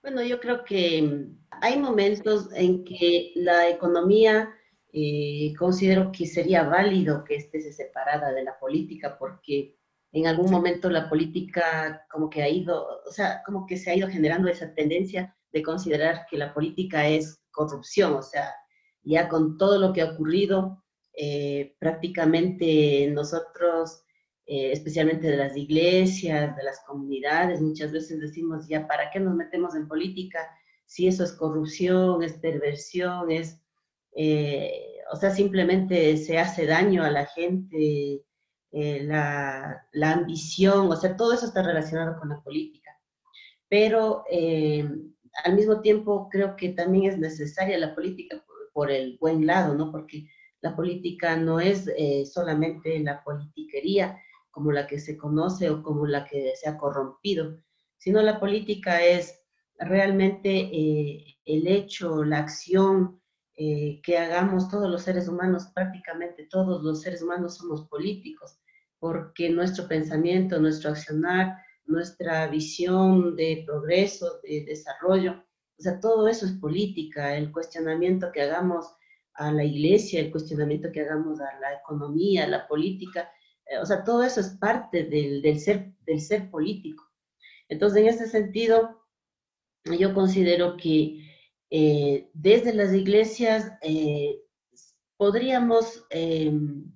Bueno, 0.00 0.22
yo 0.22 0.40
creo 0.40 0.64
que 0.64 1.26
hay 1.60 1.78
momentos 1.78 2.48
en 2.54 2.82
que 2.82 3.32
la 3.34 3.68
economía 3.68 4.54
eh, 4.90 5.52
considero 5.58 6.12
que 6.12 6.24
sería 6.24 6.62
válido 6.62 7.24
que 7.24 7.36
esté 7.36 7.60
separada 7.60 8.32
de 8.32 8.44
la 8.44 8.58
política 8.58 9.18
porque 9.18 9.76
en 10.12 10.26
algún 10.26 10.50
momento 10.50 10.90
la 10.90 11.08
política 11.08 12.06
como 12.10 12.28
que 12.28 12.42
ha 12.42 12.48
ido, 12.48 13.02
o 13.06 13.12
sea, 13.12 13.42
como 13.44 13.66
que 13.66 13.76
se 13.76 13.90
ha 13.90 13.94
ido 13.94 14.08
generando 14.08 14.48
esa 14.48 14.74
tendencia 14.74 15.36
de 15.52 15.62
considerar 15.62 16.26
que 16.30 16.36
la 16.36 16.52
política 16.52 17.06
es 17.06 17.40
corrupción, 17.50 18.14
o 18.14 18.22
sea, 18.22 18.52
ya 19.02 19.28
con 19.28 19.56
todo 19.56 19.78
lo 19.78 19.92
que 19.92 20.02
ha 20.02 20.12
ocurrido, 20.12 20.82
eh, 21.12 21.76
prácticamente 21.78 23.08
nosotros, 23.12 24.02
eh, 24.46 24.72
especialmente 24.72 25.28
de 25.28 25.36
las 25.36 25.56
iglesias, 25.56 26.56
de 26.56 26.62
las 26.62 26.80
comunidades, 26.86 27.60
muchas 27.60 27.92
veces 27.92 28.20
decimos, 28.20 28.66
ya, 28.68 28.86
¿para 28.86 29.10
qué 29.10 29.20
nos 29.20 29.34
metemos 29.34 29.74
en 29.74 29.88
política 29.88 30.40
si 30.86 31.06
eso 31.06 31.22
es 31.22 31.32
corrupción, 31.32 32.22
es 32.22 32.32
perversión, 32.34 33.30
es, 33.30 33.60
eh, 34.16 34.98
o 35.12 35.16
sea, 35.16 35.30
simplemente 35.30 36.16
se 36.16 36.38
hace 36.38 36.66
daño 36.66 37.04
a 37.04 37.10
la 37.10 37.26
gente? 37.26 38.24
Eh, 38.72 39.02
la, 39.02 39.84
ambición, 40.12 40.90
o 40.90 40.96
sea, 40.96 41.16
todo 41.16 41.32
eso 41.32 41.46
está 41.46 41.62
relacionado 41.62 42.18
con 42.18 42.28
la 42.28 42.40
política. 42.40 42.90
Pero 43.68 44.24
eh, 44.30 44.88
al 45.44 45.54
mismo 45.56 45.80
tiempo 45.80 46.28
creo 46.30 46.56
que 46.56 46.70
también 46.70 47.10
es 47.10 47.18
necesaria 47.18 47.78
la 47.78 47.94
política 47.94 48.44
por, 48.72 48.90
el 48.90 49.18
buen 49.18 49.46
lado, 49.46 49.74
¿no? 49.74 49.90
Porque 49.92 50.26
la 50.60 50.74
política 50.76 51.36
no 51.36 51.60
es 51.60 51.88
eh, 51.96 52.24
solamente 52.26 52.98
la 53.00 53.22
politiquería 53.24 54.18
como 54.50 54.72
la 54.72 54.86
que 54.86 54.98
se 54.98 55.16
conoce 55.16 55.70
o 55.70 55.82
como 55.82 56.06
la 56.06 56.24
que 56.24 56.52
se 56.56 56.68
ha 56.68 56.78
corrompido, 56.78 57.58
sino 57.98 58.22
la 58.22 58.40
política 58.40 59.04
es 59.04 59.40
realmente 59.78 61.36
el 61.44 61.66
hecho, 61.66 62.24
la 62.24 62.38
acción, 62.38 63.19
que 64.02 64.16
hagamos 64.16 64.68
todos 64.68 64.90
los 64.90 65.02
seres 65.02 65.28
humanos, 65.28 65.68
prácticamente 65.74 66.46
todos 66.50 66.82
los 66.82 67.02
seres 67.02 67.22
humanos 67.22 67.56
somos 67.56 67.86
políticos 67.88 68.58
porque 69.00 69.48
nuestro 69.48 69.88
pensamiento, 69.88 70.60
nuestro 70.60 70.90
accionar, 70.90 71.56
nuestra 71.86 72.46
visión 72.46 73.34
de 73.34 73.64
progreso, 73.66 74.40
de 74.44 74.64
desarrollo, 74.64 75.42
o 75.78 75.82
sea, 75.82 75.98
todo 75.98 76.28
eso 76.28 76.44
es 76.44 76.52
política, 76.52 77.34
el 77.36 77.50
cuestionamiento 77.50 78.30
que 78.30 78.42
hagamos 78.42 78.94
a 79.32 79.50
la 79.50 79.64
iglesia, 79.64 80.20
el 80.20 80.30
cuestionamiento 80.30 80.92
que 80.92 81.00
hagamos 81.00 81.40
a 81.40 81.58
la 81.58 81.72
economía, 81.72 82.44
a 82.44 82.48
la 82.48 82.68
política, 82.68 83.30
eh, 83.64 83.78
o 83.78 83.86
sea, 83.86 84.04
todo 84.04 84.22
eso 84.22 84.40
es 84.40 84.50
parte 84.60 85.04
del, 85.04 85.58
ser, 85.58 85.94
del 86.00 86.20
ser 86.20 86.50
político. 86.50 87.04
Entonces, 87.70 88.02
en 88.02 88.08
ese 88.08 88.28
sentido, 88.28 89.00
yo 89.98 90.12
considero 90.12 90.76
que 90.76 91.29
eh, 91.70 92.28
desde 92.34 92.74
las 92.74 92.92
iglesias 92.92 93.72
eh, 93.82 94.40
podríamos 95.16 96.04
em, 96.10 96.92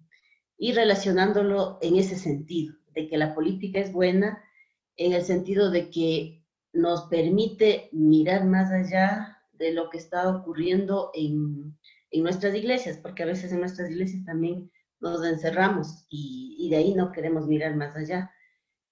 y 0.59 0.73
relacionándolo 0.73 1.79
en 1.81 1.97
ese 1.97 2.17
sentido, 2.17 2.75
de 2.95 3.09
que 3.09 3.19
la 3.19 3.35
política 3.35 3.81
es 3.81 3.93
buena 3.93 4.43
en 4.97 5.13
el 5.13 5.23
sentido 5.23 5.71
de 5.71 5.91
que 5.91 6.45
nos 6.73 7.05
permite 7.05 7.89
mirar 7.93 8.45
más 8.47 8.71
allá 8.73 9.39
de 9.53 9.73
lo 9.73 9.91
que 9.91 9.99
está 9.99 10.29
ocurriendo 10.29 11.11
en, 11.15 11.77
en 12.11 12.23
nuestras 12.23 12.55
iglesias, 12.55 12.99
porque 12.99 13.23
a 13.23 13.27
veces 13.27 13.53
en 13.53 13.61
nuestras 13.61 13.91
iglesias 13.91 14.25
también 14.25 14.71
nos 15.01 15.25
encerramos 15.25 16.07
y, 16.09 16.57
y, 16.59 16.71
de 16.71 16.77
ahí 16.77 16.95
no 16.95 17.13
queremos 17.13 17.47
mirar 17.47 17.77
más 17.77 17.95
allá. 17.95 18.33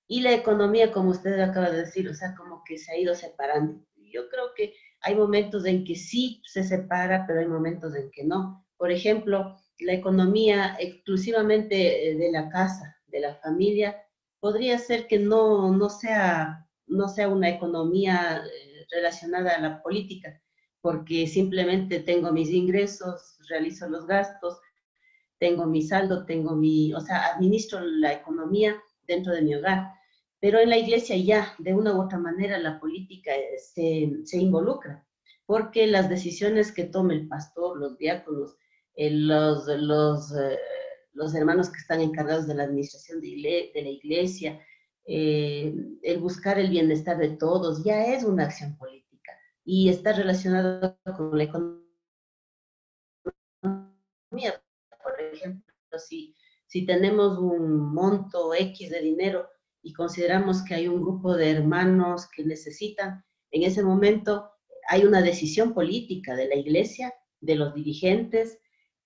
Y 0.07 0.21
la 0.21 0.33
economía, 0.33 0.93
como 0.93 1.11
usted 1.11 1.41
acaba 1.41 1.71
de 1.71 1.79
decir, 1.79 2.09
o 2.09 2.15
sea, 2.15 2.35
como 2.35 2.63
que 2.65 2.79
se 2.79 2.93
ha 2.93 2.99
ido 2.99 3.15
separando. 3.15 3.85
Yo 3.97 4.29
creo 4.29 4.53
que 4.55 4.75
hay 5.03 5.15
momentos 5.17 5.65
en 5.67 5.85
que 5.85 5.97
sí 5.97 6.41
se 6.45 6.63
separa, 6.63 7.25
pero 7.27 7.41
hay 7.41 7.47
momentos 7.47 7.95
en 7.95 8.11
que 8.11 8.25
no. 8.25 8.65
Por 8.77 8.91
ejemplo, 8.91 9.57
la 9.81 9.93
economía 9.93 10.77
exclusivamente 10.79 12.11
eh, 12.11 12.17
de 12.17 12.31
la 12.31 12.49
casa, 12.49 12.97
de 13.07 13.21
la 13.21 13.35
familia, 13.37 13.97
podría 14.41 14.79
ser 14.79 15.07
que 15.07 15.19
no, 15.19 15.71
no, 15.73 15.89
sea, 15.89 16.67
no 16.87 17.09
sea 17.09 17.29
una 17.29 17.49
economía 17.49 18.43
eh, 18.45 18.87
relacionada 18.91 19.53
a 19.53 19.61
la 19.61 19.83
política, 19.83 20.41
porque 20.81 21.27
simplemente 21.27 22.01
tengo 22.01 22.33
mis 22.33 22.51
ingresos, 22.51 23.39
realizo 23.49 23.89
los 23.89 24.07
gastos, 24.07 24.61
tengo 25.39 25.67
mi 25.67 25.83
saldo, 25.83 26.25
tengo 26.25 26.55
mi, 26.55 26.93
o 26.95 27.01
sea, 27.01 27.35
administro 27.35 27.81
la 27.81 28.13
economía 28.13 28.81
dentro 29.07 29.33
de 29.33 29.43
mi 29.43 29.55
hogar. 29.55 29.93
Pero 30.43 30.59
en 30.59 30.71
la 30.71 30.77
iglesia 30.77 31.17
ya, 31.17 31.55
de 31.61 31.73
una 31.73 31.95
u 31.95 32.03
otra 32.03 32.19
manera, 32.19 32.59
la 32.59 32.81
política 32.81 33.31
eh, 33.33 33.59
se, 33.61 34.11
se 34.25 34.39
involucra, 34.39 35.07
porque 35.47 35.87
las 35.87 36.09
decisiones 36.09 36.73
que 36.73 36.83
tome 36.83 37.15
el 37.15 37.29
pastor, 37.29 37.79
los 37.79 37.97
diáconos, 37.97 38.57
eh, 38.97 39.13
los, 39.13 39.69
los, 39.69 40.33
eh, 40.37 40.59
los, 41.13 41.33
hermanos 41.37 41.71
que 41.71 41.79
están 41.79 42.01
encargados 42.01 42.49
de 42.49 42.57
la 42.57 42.65
administración 42.65 43.21
de, 43.21 43.71
de 43.73 43.83
la 43.83 43.89
iglesia, 43.89 44.61
el 45.05 46.19
buscar 46.19 46.59
el 46.59 46.71
bienestar 46.71 47.19
de 47.19 47.37
todos, 47.37 47.85
ya 47.85 48.07
es 48.07 48.25
una 48.25 48.47
acción 48.47 48.77
política 48.77 49.33
y 49.65 49.91
está 49.91 50.13
relacionado 50.13 50.99
con 51.17 51.39
la 51.39 51.45
economía. 51.45 51.81
Por 55.05 55.21
ejemplo, 55.33 55.73
si, 55.99 56.35
si 56.67 56.85
tenemos 56.85 57.39
un 57.39 57.95
monto 57.95 58.55
X 58.55 58.91
de 58.91 59.01
dinero, 59.01 59.49
y 59.83 59.93
consideramos 59.93 60.63
que 60.63 60.75
hay 60.75 60.89
un 60.89 61.03
grupo 61.03 61.35
de 61.35 61.51
hermanos 61.51 62.29
que 62.35 62.45
necesitan, 62.45 63.25
en 63.51 63.63
ese 63.65 63.83
momento 63.83 64.51
hay 64.89 65.05
una 65.05 65.23
decisión 65.23 65.75
política 65.75 66.35
de 66.35 66.49
la 66.49 66.57
iglesia, 66.57 67.15
de 67.41 67.57
los 67.57 67.75
dirigentes, 67.75 68.59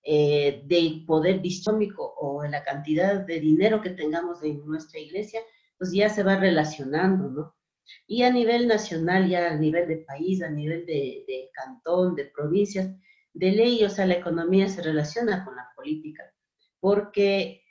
eh, 0.03 0.61
del 0.65 1.05
poder 1.05 1.41
distómico 1.41 2.15
o 2.19 2.43
de 2.43 2.49
la 2.49 2.63
cantidad 2.63 3.25
de 3.25 3.39
dinero 3.39 3.81
que 3.81 3.89
tengamos 3.89 4.41
en 4.43 4.65
nuestra 4.65 4.99
iglesia, 4.99 5.41
pues 5.77 5.91
ya 5.91 6.09
se 6.09 6.23
va 6.23 6.37
relacionando, 6.37 7.29
¿no? 7.29 7.55
Y 8.05 8.23
a 8.23 8.31
nivel 8.31 8.67
nacional, 8.67 9.29
ya 9.29 9.51
a 9.51 9.55
nivel 9.55 9.87
de 9.87 9.97
país, 9.97 10.41
a 10.41 10.49
nivel 10.49 10.85
de, 10.85 11.25
de 11.27 11.49
cantón, 11.53 12.15
de 12.15 12.25
provincias, 12.25 12.89
de 13.33 13.51
ley, 13.51 13.83
o 13.83 13.89
sea, 13.89 14.05
la 14.05 14.15
economía 14.15 14.67
se 14.67 14.81
relaciona 14.81 15.45
con 15.45 15.55
la 15.55 15.69
política, 15.75 16.23
porque 16.79 17.63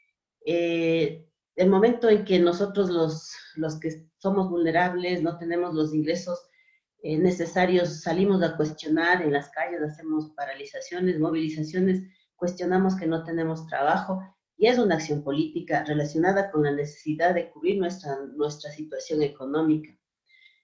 eh, 0.44 1.25
el 1.56 1.70
momento 1.70 2.08
en 2.08 2.24
que 2.24 2.38
nosotros 2.38 2.90
los, 2.90 3.32
los 3.56 3.80
que 3.80 4.06
somos 4.18 4.50
vulnerables, 4.50 5.22
no 5.22 5.38
tenemos 5.38 5.74
los 5.74 5.94
ingresos 5.94 6.38
eh, 7.02 7.16
necesarios, 7.18 8.02
salimos 8.02 8.42
a 8.42 8.56
cuestionar 8.56 9.22
en 9.22 9.32
las 9.32 9.50
calles, 9.50 9.80
hacemos 9.80 10.30
paralizaciones, 10.36 11.18
movilizaciones, 11.18 12.02
cuestionamos 12.36 12.96
que 12.96 13.06
no 13.06 13.24
tenemos 13.24 13.66
trabajo 13.66 14.20
y 14.58 14.66
es 14.66 14.78
una 14.78 14.96
acción 14.96 15.22
política 15.22 15.84
relacionada 15.84 16.50
con 16.50 16.64
la 16.64 16.72
necesidad 16.72 17.34
de 17.34 17.50
cubrir 17.50 17.78
nuestra, 17.78 18.16
nuestra 18.34 18.70
situación 18.70 19.22
económica. 19.22 19.90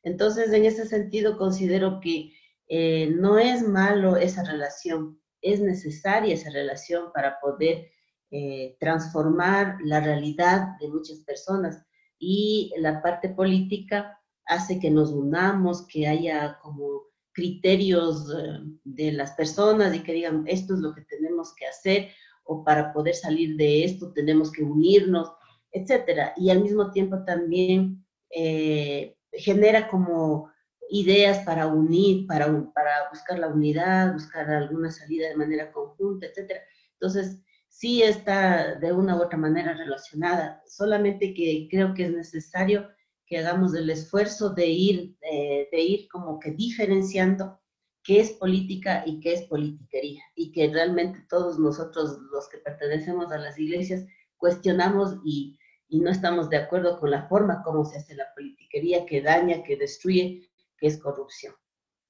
Entonces, 0.02 0.52
en 0.52 0.64
ese 0.64 0.87
sentido, 0.87 1.38
considero 1.38 2.00
que 2.00 2.32
eh, 2.68 3.08
no 3.14 3.38
es 3.38 3.66
malo 3.66 4.16
esa 4.16 4.42
relación, 4.44 5.20
es 5.40 5.61
necesaria 5.61 6.34
esa 6.34 6.50
relación 6.50 7.12
para 7.12 7.38
poder 7.40 7.90
eh, 8.35 8.79
transformar 8.81 9.77
la 9.85 10.01
realidad 10.01 10.79
de 10.81 10.89
muchas 10.89 11.19
personas 11.19 11.85
y 12.19 12.73
la 12.79 13.03
parte 13.03 13.29
política 13.29 14.19
hace 14.47 14.81
que 14.81 14.91
nos 14.91 15.11
unamos, 15.11 15.87
que 15.87 16.09
haya 16.09 16.59
como 16.62 17.03
criterios 17.33 18.31
eh, 18.35 18.61
de 18.85 19.12
las 19.12 19.33
personas 19.33 19.95
y 19.95 20.03
que 20.03 20.15
digan 20.15 20.45
esto 20.47 20.73
es 20.73 20.81
lo 20.81 20.95
que 20.95 21.03
tenemos 21.03 21.55
que 21.55 21.67
hacer 21.67 22.09
o 22.45 22.65
para 22.65 22.95
poder 22.95 23.15
salir 23.15 23.55
de 23.57 23.85
esto 23.85 24.15
tenemos 24.15 24.51
que 24.51 24.62
unirnos, 24.62 25.31
etcétera. 25.71 26.33
Y 26.35 26.49
al 26.49 26.62
mismo 26.62 26.91
tiempo 26.91 27.25
también 27.27 28.03
eh, 28.31 29.15
genera 29.31 29.89
como 29.89 30.51
ideas 30.89 31.45
para 31.45 31.67
unir, 31.67 32.27
para, 32.27 32.47
para 32.73 33.11
buscar 33.11 33.39
la 33.39 33.49
unidad, 33.49 34.15
buscar 34.15 34.49
alguna 34.49 34.91
salida 34.91 35.29
de 35.29 35.37
manera 35.37 35.71
conjunta, 35.71 36.29
etcétera. 36.29 36.62
Entonces, 36.95 37.43
sí 37.73 38.02
está 38.02 38.75
de 38.75 38.93
una 38.93 39.17
u 39.17 39.23
otra 39.23 39.38
manera 39.38 39.73
relacionada, 39.73 40.62
solamente 40.67 41.33
que 41.33 41.66
creo 41.70 41.94
que 41.94 42.05
es 42.05 42.12
necesario 42.12 42.87
que 43.27 43.38
hagamos 43.38 43.75
el 43.75 43.88
esfuerzo 43.88 44.51
de 44.51 44.66
ir, 44.66 45.16
eh, 45.23 45.68
de 45.73 45.81
ir 45.81 46.09
como 46.09 46.38
que 46.38 46.51
diferenciando 46.51 47.59
qué 48.05 48.20
es 48.20 48.33
política 48.33 49.05
y 49.07 49.20
qué 49.20 49.33
es 49.33 49.42
politiquería, 49.42 50.23
y 50.35 50.53
que 50.53 50.70
realmente 50.70 51.25
todos 51.31 51.59
nosotros 51.59 52.18
los 52.31 52.46
que 52.51 52.59
pertenecemos 52.59 53.33
a 53.33 53.38
las 53.38 53.59
iglesias 53.59 54.05
cuestionamos 54.37 55.16
y, 55.25 55.59
y 55.88 56.01
no 56.01 56.11
estamos 56.11 56.51
de 56.51 56.59
acuerdo 56.59 57.01
con 57.01 57.11
la 57.11 57.27
forma 57.27 57.62
como 57.62 57.87
se 57.87 57.99
hace 57.99 58.14
la 58.14 58.27
politiquería 58.35 59.07
que 59.07 59.23
daña, 59.23 59.62
que 59.62 59.77
destruye, 59.79 60.51
que 60.77 60.88
es 60.88 60.99
corrupción. 60.99 61.55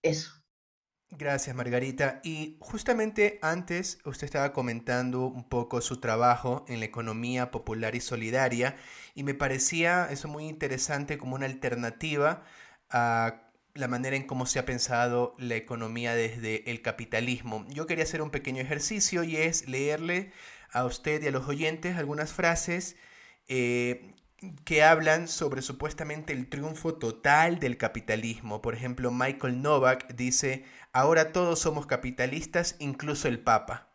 Eso. 0.03 0.42
Gracias, 1.15 1.55
Margarita. 1.55 2.21
Y 2.25 2.57
justamente 2.59 3.39
antes 3.43 3.99
usted 4.07 4.25
estaba 4.25 4.55
comentando 4.55 5.27
un 5.27 5.47
poco 5.47 5.83
su 5.83 5.99
trabajo 6.01 6.65
en 6.69 6.81
la 6.81 6.87
economía 6.87 7.51
popular 7.51 7.95
y 7.95 8.01
solidaria 8.01 8.77
y 9.15 9.23
me 9.23 9.35
parecía 9.35 10.09
eso 10.11 10.29
muy 10.29 10.47
interesante 10.47 11.19
como 11.19 11.35
una 11.35 11.45
alternativa 11.45 12.45
a 12.89 13.43
la 13.75 13.89
manera 13.89 14.17
en 14.17 14.27
cómo 14.27 14.47
se 14.47 14.59
ha 14.59 14.65
pensado 14.65 15.35
la 15.39 15.57
economía 15.57 16.15
desde 16.15 16.71
el 16.71 16.81
capitalismo. 16.81 17.67
Yo 17.69 17.87
quería 17.87 18.05
hacer 18.05 18.23
un 18.23 18.31
pequeño 18.31 18.63
ejercicio 18.63 19.23
y 19.23 19.37
es 19.37 19.69
leerle 19.69 20.33
a 20.73 20.87
usted 20.87 21.23
y 21.23 21.29
a 21.29 21.31
los 21.31 21.47
oyentes 21.47 21.99
algunas 21.99 22.33
frases 22.33 22.97
eh, 23.49 24.15
que 24.65 24.83
hablan 24.83 25.29
sobre 25.29 25.63
supuestamente 25.63 26.33
el 26.33 26.49
triunfo 26.49 26.95
total 26.95 27.59
del 27.59 27.77
capitalismo. 27.77 28.63
Por 28.63 28.75
ejemplo, 28.75 29.11
Michael 29.11 29.63
Novak 29.63 30.15
dice, 30.15 30.65
Ahora 30.93 31.33
todos 31.33 31.59
somos 31.59 31.87
capitalistas, 31.87 32.77
incluso 32.79 33.29
el 33.29 33.41
Papa. 33.41 33.89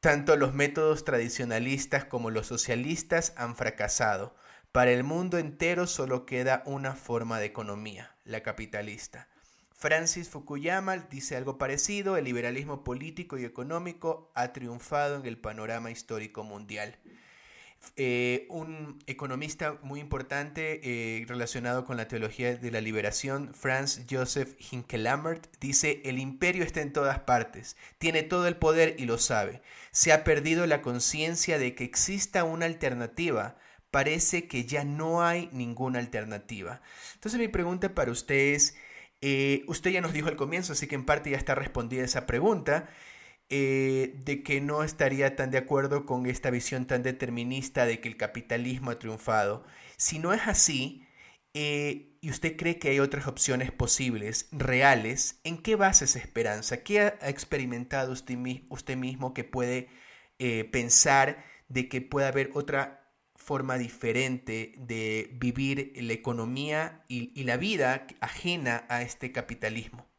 Tanto 0.00 0.36
los 0.36 0.52
métodos 0.54 1.04
tradicionalistas 1.04 2.04
como 2.04 2.30
los 2.30 2.46
socialistas 2.46 3.32
han 3.36 3.56
fracasado. 3.56 4.34
Para 4.72 4.90
el 4.90 5.04
mundo 5.04 5.38
entero 5.38 5.86
solo 5.86 6.26
queda 6.26 6.62
una 6.66 6.94
forma 6.94 7.38
de 7.38 7.46
economía, 7.46 8.16
la 8.24 8.42
capitalista. 8.42 9.28
Francis 9.70 10.28
Fukuyama 10.28 10.96
dice 10.96 11.36
algo 11.36 11.58
parecido, 11.58 12.16
el 12.16 12.24
liberalismo 12.24 12.84
político 12.84 13.38
y 13.38 13.44
económico 13.44 14.32
ha 14.34 14.52
triunfado 14.52 15.20
en 15.20 15.26
el 15.26 15.38
panorama 15.38 15.90
histórico 15.90 16.42
mundial. 16.42 16.98
Eh, 17.96 18.46
un 18.50 18.98
economista 19.06 19.78
muy 19.82 20.00
importante 20.00 20.80
eh, 20.82 21.24
relacionado 21.26 21.84
con 21.84 21.96
la 21.96 22.08
teología 22.08 22.56
de 22.56 22.70
la 22.70 22.80
liberación, 22.80 23.54
Franz 23.54 24.02
Joseph 24.10 24.56
Hinkelammert, 24.58 25.46
dice, 25.60 26.02
el 26.04 26.18
imperio 26.18 26.64
está 26.64 26.80
en 26.80 26.92
todas 26.92 27.20
partes, 27.20 27.76
tiene 27.98 28.22
todo 28.22 28.48
el 28.48 28.56
poder 28.56 28.96
y 28.98 29.04
lo 29.04 29.18
sabe. 29.18 29.62
Se 29.92 30.12
ha 30.12 30.24
perdido 30.24 30.66
la 30.66 30.82
conciencia 30.82 31.58
de 31.58 31.74
que 31.74 31.84
exista 31.84 32.44
una 32.44 32.66
alternativa. 32.66 33.56
Parece 33.90 34.48
que 34.48 34.64
ya 34.64 34.82
no 34.84 35.22
hay 35.22 35.48
ninguna 35.52 36.00
alternativa. 36.00 36.82
Entonces 37.14 37.38
mi 37.38 37.48
pregunta 37.48 37.94
para 37.94 38.10
usted 38.10 38.54
es, 38.54 38.74
eh, 39.20 39.62
usted 39.68 39.90
ya 39.90 40.00
nos 40.00 40.12
dijo 40.12 40.28
al 40.28 40.36
comienzo, 40.36 40.72
así 40.72 40.86
que 40.86 40.96
en 40.96 41.04
parte 41.04 41.30
ya 41.30 41.36
está 41.36 41.54
respondida 41.54 42.04
esa 42.04 42.26
pregunta. 42.26 42.88
Eh, 43.50 44.14
de 44.24 44.42
que 44.42 44.60
no 44.60 44.82
estaría 44.82 45.36
tan 45.36 45.50
de 45.50 45.58
acuerdo 45.58 46.06
con 46.06 46.26
esta 46.26 46.50
visión 46.50 46.86
tan 46.86 47.02
determinista 47.02 47.84
de 47.86 48.00
que 48.00 48.08
el 48.08 48.16
capitalismo 48.16 48.90
ha 48.90 48.98
triunfado. 48.98 49.64
Si 49.96 50.18
no 50.18 50.32
es 50.32 50.42
así, 50.48 51.06
eh, 51.54 52.16
y 52.20 52.30
usted 52.30 52.56
cree 52.56 52.78
que 52.78 52.88
hay 52.90 53.00
otras 53.00 53.26
opciones 53.26 53.70
posibles, 53.70 54.48
reales, 54.50 55.40
¿en 55.44 55.58
qué 55.62 55.76
basa 55.76 56.04
esa 56.06 56.18
esperanza? 56.18 56.82
¿Qué 56.82 57.00
ha 57.00 57.28
experimentado 57.28 58.12
usted, 58.12 58.36
mismo 58.96 59.34
que 59.34 59.44
puede 59.44 59.88
eh, 60.38 60.64
pensar 60.64 61.44
de 61.68 61.88
que 61.88 62.00
puede 62.00 62.26
haber 62.26 62.50
otra 62.54 63.12
forma 63.36 63.78
diferente 63.78 64.74
de 64.78 65.30
vivir 65.34 65.92
la 65.96 66.14
economía 66.14 67.04
y 67.08 67.44
la 67.44 67.56
vida 67.58 68.06
ajena 68.20 68.86
a 68.88 69.02
este 69.02 69.32
capitalismo? 69.32 70.13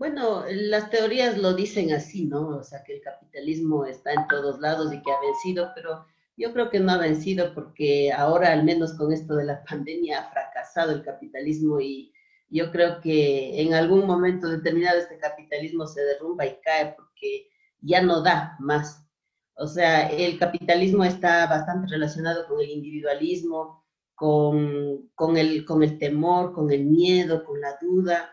Bueno, 0.00 0.44
las 0.48 0.88
teorías 0.88 1.36
lo 1.36 1.52
dicen 1.52 1.92
así, 1.92 2.24
¿no? 2.24 2.56
O 2.56 2.62
sea, 2.62 2.82
que 2.84 2.94
el 2.94 3.02
capitalismo 3.02 3.84
está 3.84 4.14
en 4.14 4.26
todos 4.28 4.58
lados 4.58 4.90
y 4.94 5.02
que 5.02 5.12
ha 5.12 5.20
vencido, 5.20 5.72
pero 5.74 6.06
yo 6.38 6.54
creo 6.54 6.70
que 6.70 6.80
no 6.80 6.92
ha 6.92 6.96
vencido 6.96 7.52
porque 7.54 8.10
ahora, 8.10 8.50
al 8.50 8.64
menos 8.64 8.94
con 8.94 9.12
esto 9.12 9.34
de 9.36 9.44
la 9.44 9.62
pandemia, 9.68 10.20
ha 10.20 10.30
fracasado 10.30 10.92
el 10.92 11.04
capitalismo 11.04 11.82
y 11.82 12.14
yo 12.48 12.72
creo 12.72 13.02
que 13.02 13.60
en 13.60 13.74
algún 13.74 14.06
momento 14.06 14.48
determinado 14.48 14.98
este 14.98 15.18
capitalismo 15.18 15.86
se 15.86 16.00
derrumba 16.00 16.46
y 16.46 16.56
cae 16.64 16.94
porque 16.96 17.50
ya 17.82 18.00
no 18.00 18.22
da 18.22 18.56
más. 18.58 19.06
O 19.52 19.66
sea, 19.66 20.08
el 20.08 20.38
capitalismo 20.38 21.04
está 21.04 21.46
bastante 21.46 21.88
relacionado 21.90 22.46
con 22.48 22.58
el 22.58 22.70
individualismo, 22.70 23.84
con, 24.14 25.10
con, 25.14 25.36
el, 25.36 25.66
con 25.66 25.82
el 25.82 25.98
temor, 25.98 26.54
con 26.54 26.72
el 26.72 26.86
miedo, 26.86 27.44
con 27.44 27.60
la 27.60 27.76
duda 27.82 28.30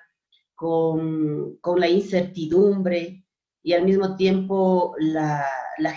con, 0.58 1.60
la 1.78 1.88
incertidumbre 1.88 3.24
y 3.62 3.74
al 3.74 3.86
mismo 3.86 4.16
tiempo 4.18 4.96
la, 4.98 5.46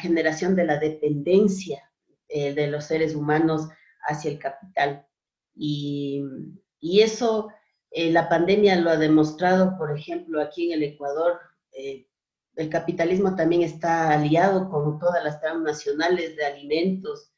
generación 0.01 0.55
de 0.55 0.66
la 0.66 0.79
dependencia 0.79 1.90
eh, 2.29 2.53
de 2.53 2.66
los 2.66 2.85
seres 2.85 3.14
humanos 3.14 3.68
hacia 4.07 4.31
el 4.31 4.38
capital. 4.38 5.07
Y, 5.55 6.23
eso 6.83 7.49
eh, 7.90 8.11
la 8.12 8.29
pandemia 8.29 8.77
lo 8.77 8.90
ha 8.90 8.96
demostrado, 8.96 9.77
por 9.79 9.96
ejemplo, 9.96 10.40
aquí 10.40 10.66
en 10.66 10.73
el 10.79 10.83
Ecuador. 10.92 11.40
Eh, 11.73 12.07
el 12.57 12.68
capitalismo 12.68 13.35
también 13.37 13.62
está 13.62 14.11
aliado 14.11 14.68
con 14.68 14.99
todas 14.99 15.25
las 15.25 15.40
transnacionales 15.40 16.37
de 16.37 16.44
alimentos, 16.44 17.33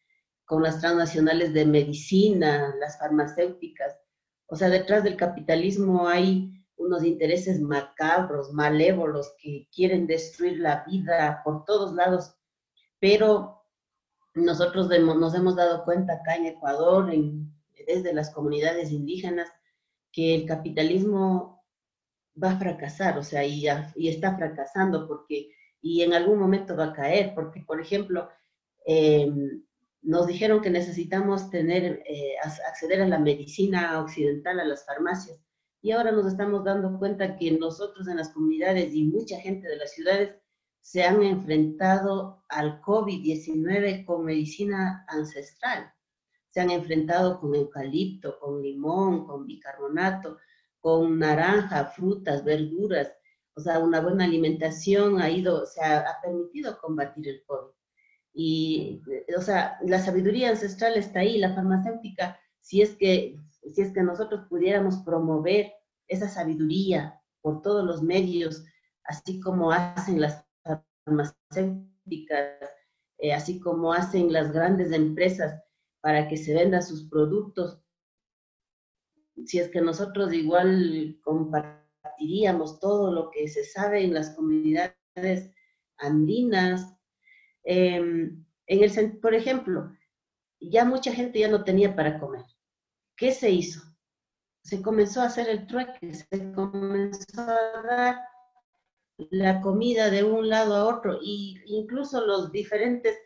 con 0.44 0.64
las 0.64 0.80
transnacionales 0.80 1.52
de 1.52 1.66
medicina, 1.66 2.74
las 2.80 2.98
farmacéuticas. 2.98 3.96
O 4.46 4.56
sea, 4.56 4.68
detrás 4.68 5.04
del 5.04 5.16
capitalismo 5.16 6.08
hay 6.08 6.61
unos 6.82 7.04
intereses 7.04 7.60
macabros, 7.60 8.52
malévolos, 8.52 9.34
que 9.40 9.68
quieren 9.74 10.06
destruir 10.06 10.58
la 10.58 10.84
vida 10.86 11.40
por 11.44 11.64
todos 11.64 11.94
lados. 11.94 12.34
Pero 12.98 13.62
nosotros 14.34 14.88
nos 14.88 15.34
hemos 15.34 15.56
dado 15.56 15.84
cuenta 15.84 16.14
acá 16.14 16.36
en 16.36 16.46
Ecuador, 16.46 17.10
desde 17.86 18.14
las 18.14 18.30
comunidades 18.30 18.90
indígenas, 18.90 19.48
que 20.10 20.34
el 20.34 20.46
capitalismo 20.46 21.64
va 22.42 22.52
a 22.52 22.58
fracasar, 22.58 23.18
o 23.18 23.22
sea, 23.22 23.44
y, 23.44 23.66
está 24.08 24.36
fracasando 24.36 25.06
porque, 25.06 25.50
y 25.80 26.02
en 26.02 26.14
algún 26.14 26.38
momento 26.38 26.76
va 26.76 26.86
a 26.86 26.92
caer, 26.92 27.34
porque, 27.34 27.60
por 27.60 27.80
ejemplo, 27.80 28.28
em, 28.86 29.62
nos 30.02 30.26
dijeron 30.26 30.60
que 30.60 30.70
necesitamos 30.70 31.50
tener, 31.50 32.02
eh, 32.06 32.34
acceder 32.42 33.02
a 33.02 33.08
la 33.08 33.18
medicina 33.18 34.00
occidental, 34.00 34.60
a 34.60 34.64
las 34.64 34.84
farmacias, 34.84 35.38
y 35.82 35.90
ahora 35.90 36.12
nos 36.12 36.26
estamos 36.26 36.64
dando 36.64 36.96
cuenta 36.96 37.36
que 37.36 37.50
nosotros 37.50 38.06
en 38.06 38.16
las 38.16 38.28
comunidades 38.28 38.94
y 38.94 39.02
mucha 39.02 39.38
gente 39.40 39.68
de 39.68 39.76
las 39.76 39.90
ciudades 39.92 40.36
se 40.80 41.02
han 41.02 41.22
enfrentado 41.24 42.44
al 42.48 42.80
COVID-19 42.80 44.04
con 44.04 44.24
medicina 44.24 45.04
ancestral. 45.08 45.92
Se 46.50 46.60
han 46.60 46.70
enfrentado 46.70 47.40
con 47.40 47.54
eucalipto, 47.56 48.38
con 48.38 48.62
limón, 48.62 49.26
con 49.26 49.44
bicarbonato, 49.46 50.38
con 50.78 51.18
naranja, 51.18 51.86
frutas, 51.86 52.44
verduras. 52.44 53.12
O 53.54 53.60
sea, 53.60 53.80
una 53.80 54.00
buena 54.00 54.24
alimentación 54.24 55.20
ha 55.20 55.30
ido, 55.30 55.66
se 55.66 55.82
ha, 55.82 55.98
ha 55.98 56.20
permitido 56.20 56.78
combatir 56.80 57.28
el 57.28 57.42
COVID. 57.44 57.72
Y, 58.34 59.02
o 59.36 59.40
sea, 59.40 59.78
la 59.82 59.98
sabiduría 59.98 60.50
ancestral 60.50 60.94
está 60.94 61.20
ahí, 61.20 61.38
la 61.38 61.54
farmacéutica, 61.54 62.38
si 62.60 62.82
es 62.82 62.96
que 62.96 63.36
si 63.70 63.82
es 63.82 63.92
que 63.92 64.02
nosotros 64.02 64.46
pudiéramos 64.48 64.98
promover 64.98 65.72
esa 66.08 66.28
sabiduría 66.28 67.20
por 67.40 67.62
todos 67.62 67.84
los 67.84 68.02
medios, 68.02 68.64
así 69.04 69.40
como 69.40 69.70
hacen 69.72 70.20
las 70.20 70.44
farmacéuticas, 71.04 72.70
eh, 73.18 73.32
así 73.32 73.60
como 73.60 73.92
hacen 73.92 74.32
las 74.32 74.52
grandes 74.52 74.92
empresas 74.92 75.60
para 76.00 76.28
que 76.28 76.36
se 76.36 76.54
vendan 76.54 76.82
sus 76.82 77.08
productos, 77.08 77.80
si 79.46 79.58
es 79.58 79.70
que 79.70 79.80
nosotros 79.80 80.32
igual 80.32 81.18
compartiríamos 81.22 82.80
todo 82.80 83.12
lo 83.12 83.30
que 83.30 83.48
se 83.48 83.64
sabe 83.64 84.04
en 84.04 84.14
las 84.14 84.30
comunidades 84.30 85.50
andinas, 85.98 86.96
em, 87.64 88.44
en 88.66 88.82
el, 88.82 89.18
por 89.18 89.34
ejemplo, 89.34 89.92
ya 90.60 90.84
mucha 90.84 91.12
gente 91.12 91.40
ya 91.40 91.48
no 91.48 91.64
tenía 91.64 91.94
para 91.94 92.18
comer. 92.18 92.44
¿Qué 93.22 93.30
se 93.30 93.52
hizo? 93.52 93.80
Se 94.64 94.82
comenzó 94.82 95.20
a 95.20 95.26
hacer 95.26 95.48
el 95.48 95.68
trueque, 95.68 96.12
se 96.12 96.52
comenzó 96.54 97.40
a 97.40 97.82
dar 97.86 98.16
la 99.30 99.60
comida 99.60 100.10
de 100.10 100.24
un 100.24 100.48
lado 100.48 100.74
a 100.74 100.86
otro, 100.86 101.20
y 101.22 101.56
incluso 101.66 102.26
los 102.26 102.50
diferentes 102.50 103.16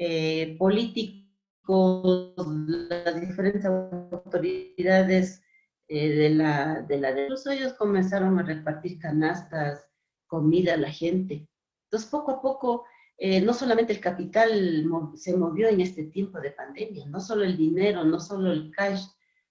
eh, 0.00 0.56
políticos, 0.58 2.34
las 2.58 3.20
diferentes 3.20 3.64
autoridades 3.64 5.44
eh, 5.86 6.08
de 6.08 6.30
la 6.30 6.82
de 6.82 6.98
la 6.98 7.12
los 7.28 7.46
ellos 7.46 7.74
comenzaron 7.74 8.40
a 8.40 8.42
repartir 8.42 8.98
canastas, 8.98 9.86
comida 10.26 10.74
a 10.74 10.78
la 10.78 10.90
gente. 10.90 11.48
Entonces, 11.84 12.10
poco 12.10 12.32
a 12.32 12.42
poco, 12.42 12.84
eh, 13.16 13.40
no 13.40 13.54
solamente 13.54 13.92
el 13.92 14.00
capital 14.00 14.84
se 15.14 15.36
movió 15.36 15.68
en 15.68 15.82
este 15.82 16.02
tiempo 16.06 16.40
de 16.40 16.50
pandemia, 16.50 17.06
no 17.06 17.20
solo 17.20 17.44
el 17.44 17.56
dinero, 17.56 18.02
no 18.02 18.18
solo 18.18 18.50
el 18.50 18.72
cash, 18.72 19.06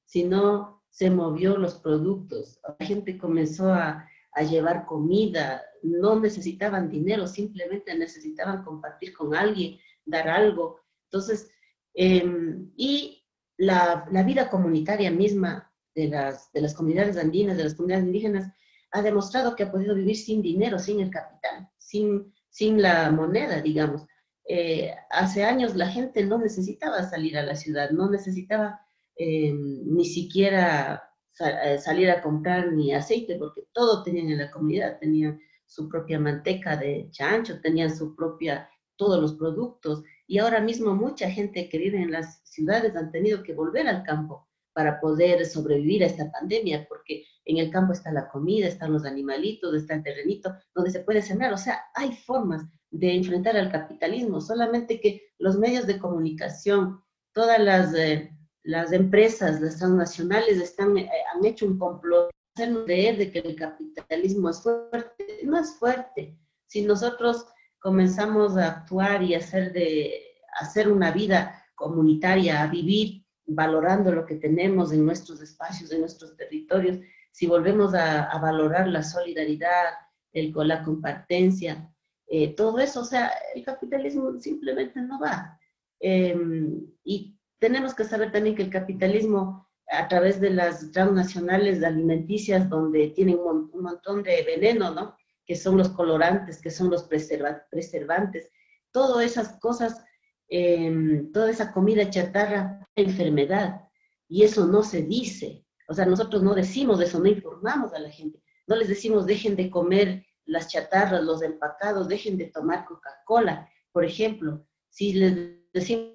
sino 0.05 0.83
se 0.89 1.09
movió 1.09 1.57
los 1.57 1.75
productos. 1.75 2.59
La 2.79 2.85
gente 2.85 3.17
comenzó 3.17 3.73
a, 3.73 4.07
llevar 4.49 4.85
comida, 4.85 5.63
no 5.81 6.19
necesitaban 6.19 6.89
dinero, 6.89 7.25
simplemente 7.25 7.97
necesitaban 7.97 8.65
compartir 8.65 9.13
con 9.13 9.33
alguien, 9.33 9.79
dar 10.05 10.27
algo. 10.27 10.81
Entonces, 11.05 11.49
em, 11.93 12.69
y 12.75 13.23
la, 13.55 14.05
vida 14.25 14.49
comunitaria 14.49 15.09
misma 15.09 15.71
de 15.95 16.09
las, 16.09 16.51
de 16.51 16.61
las 16.61 16.73
comunidades 16.73 17.15
andinas, 17.15 17.55
de 17.55 17.63
las 17.63 17.75
comunidades 17.75 18.07
indígenas, 18.07 18.51
ha 18.91 19.01
demostrado 19.01 19.55
que 19.55 19.63
ha 19.63 19.71
podido 19.71 19.95
vivir 19.95 20.17
sin 20.17 20.41
dinero, 20.41 20.79
sin 20.79 20.99
el 20.99 21.11
capital, 21.11 21.69
sin, 21.77 22.33
sin 22.49 22.81
la 22.81 23.11
moneda, 23.11 23.61
digamos. 23.61 24.05
Eh, 24.47 24.93
hace 25.09 25.43
años 25.43 25.75
la 25.75 25.87
gente 25.87 26.23
no 26.23 26.37
necesitaba 26.37 27.03
salir 27.03 27.37
a 27.37 27.43
la 27.43 27.55
ciudad, 27.55 27.89
no 27.89 28.09
necesitaba 28.09 28.84
eh, 29.17 29.53
ni 29.53 30.05
siquiera 30.05 31.03
eh, 31.39 31.77
salir 31.79 32.09
a 32.09 32.21
comprar 32.21 32.71
ni 32.71 32.93
aceite, 32.93 33.35
porque 33.35 33.63
todo 33.73 34.03
tenían 34.03 34.29
en 34.29 34.37
la 34.37 34.51
comunidad, 34.51 34.99
tenían 34.99 35.39
su 35.65 35.89
propia 35.89 36.19
manteca 36.19 36.77
de 36.77 37.09
chancho, 37.11 37.59
tenían 37.61 37.95
su 37.95 38.15
propia, 38.15 38.69
todos 38.95 39.21
los 39.21 39.33
productos, 39.33 40.03
y 40.27 40.37
ahora 40.37 40.61
mismo 40.61 40.95
mucha 40.95 41.29
gente 41.29 41.67
que 41.67 41.77
vive 41.77 42.01
en 42.01 42.11
las 42.11 42.41
ciudades 42.45 42.95
han 42.95 43.11
tenido 43.11 43.43
que 43.43 43.53
volver 43.53 43.87
al 43.87 44.03
campo 44.03 44.47
para 44.71 44.99
poder 45.01 45.45
sobrevivir 45.45 46.03
a 46.03 46.07
esta 46.07 46.31
pandemia, 46.31 46.85
porque 46.87 47.25
en 47.45 47.57
el 47.57 47.69
campo 47.71 47.93
está 47.93 48.11
la 48.11 48.29
comida, 48.29 48.67
están 48.67 48.93
los 48.93 49.05
animalitos, 49.05 49.75
está 49.75 49.95
el 49.95 50.03
terrenito 50.03 50.53
donde 50.73 50.91
se 50.91 51.01
puede 51.01 51.21
sembrar, 51.21 51.53
o 51.53 51.57
sea, 51.57 51.81
hay 51.95 52.13
formas 52.13 52.63
de 52.91 53.13
enfrentar 53.13 53.57
al 53.57 53.71
capitalismo, 53.71 54.39
solamente 54.39 54.99
que 55.01 55.21
los 55.37 55.57
medios 55.57 55.85
de 55.85 55.99
comunicación, 55.99 57.01
todas 57.33 57.59
las... 57.59 57.93
Eh, 57.93 58.31
las 58.65 58.91
empresas, 58.91 59.61
las 59.61 59.77
transnacionales 59.77 60.57
están, 60.57 60.97
eh, 60.97 61.09
han 61.33 61.45
hecho 61.45 61.65
un 61.65 61.77
complot, 61.77 62.31
de 62.57 63.31
que 63.31 63.39
el 63.39 63.55
capitalismo 63.55 64.49
es 64.49 64.61
fuerte. 64.61 65.41
No 65.43 65.59
es 65.59 65.75
fuerte. 65.75 66.37
Si 66.67 66.83
nosotros 66.83 67.45
comenzamos 67.79 68.57
a 68.57 68.67
actuar 68.67 69.21
y 69.21 69.35
hacer, 69.35 69.73
de, 69.73 70.39
hacer 70.59 70.89
una 70.89 71.11
vida 71.11 71.63
comunitaria, 71.75 72.63
a 72.63 72.67
vivir 72.67 73.25
valorando 73.45 74.11
lo 74.11 74.25
que 74.25 74.35
tenemos 74.35 74.93
en 74.93 75.05
nuestros 75.05 75.41
espacios, 75.41 75.91
en 75.91 75.99
nuestros 75.99 76.35
territorios, 76.37 76.97
si 77.31 77.45
volvemos 77.45 77.93
a, 77.93 78.35
valorar 78.39 78.87
la 78.87 79.03
solidaridad, 79.03 79.93
el, 80.31 80.53
la 80.55 80.81
compartencia, 80.81 81.93
eh, 82.27 82.55
todo 82.55 82.79
eso, 82.79 83.01
o 83.01 83.05
sea, 83.05 83.31
el 83.53 83.63
capitalismo 83.63 84.39
simplemente 84.39 85.01
no 85.01 85.19
va. 85.19 85.59
Em, 85.99 86.87
y 87.03 87.34
tenemos 87.59 87.93
que 87.93 88.03
saber 88.03 88.31
también 88.31 88.55
que 88.55 88.63
el 88.63 88.69
capitalismo, 88.69 89.67
a 89.89 90.07
través 90.07 90.41
de 90.41 90.49
las 90.49 90.91
transnacionales 90.91 91.83
alimenticias, 91.83 92.69
donde 92.69 93.09
tienen 93.09 93.37
un, 93.39 93.69
montón 93.81 94.23
de 94.23 94.43
veneno, 94.43 94.91
¿no? 94.91 95.15
Que 95.45 95.55
son 95.55 95.77
los 95.77 95.89
colorantes, 95.89 96.61
que 96.61 96.71
son 96.71 96.89
los 96.89 97.03
preservantes, 97.03 98.51
todas 98.91 99.25
esas 99.25 99.59
cosas, 99.59 100.03
em, 100.49 101.31
toda 101.31 101.51
esa 101.51 101.71
comida 101.71 102.09
chatarra, 102.09 102.87
enfermedad. 102.95 103.81
Y 104.27 104.43
eso 104.43 104.65
no 104.65 104.81
se 104.83 105.03
dice. 105.03 105.65
O 105.87 105.93
sea, 105.93 106.05
nosotros 106.05 106.41
no 106.41 106.55
decimos 106.55 106.99
eso, 107.01 107.19
no 107.19 107.27
informamos 107.27 107.93
a 107.93 107.99
la 107.99 108.09
gente. 108.09 108.41
No 108.67 108.75
les 108.75 108.87
decimos 108.87 109.25
dejen 109.25 109.55
de 109.55 109.69
comer 109.69 110.25
las 110.45 110.67
chatarras, 110.69 111.23
los 111.23 111.41
empacados, 111.43 112.07
dejen 112.07 112.37
de 112.37 112.45
tomar 112.45 112.85
Coca-Cola, 112.85 113.69
por 113.91 114.03
ejemplo. 114.03 114.65
Si 114.89 115.13
les 115.13 115.35
decimos 115.73 116.14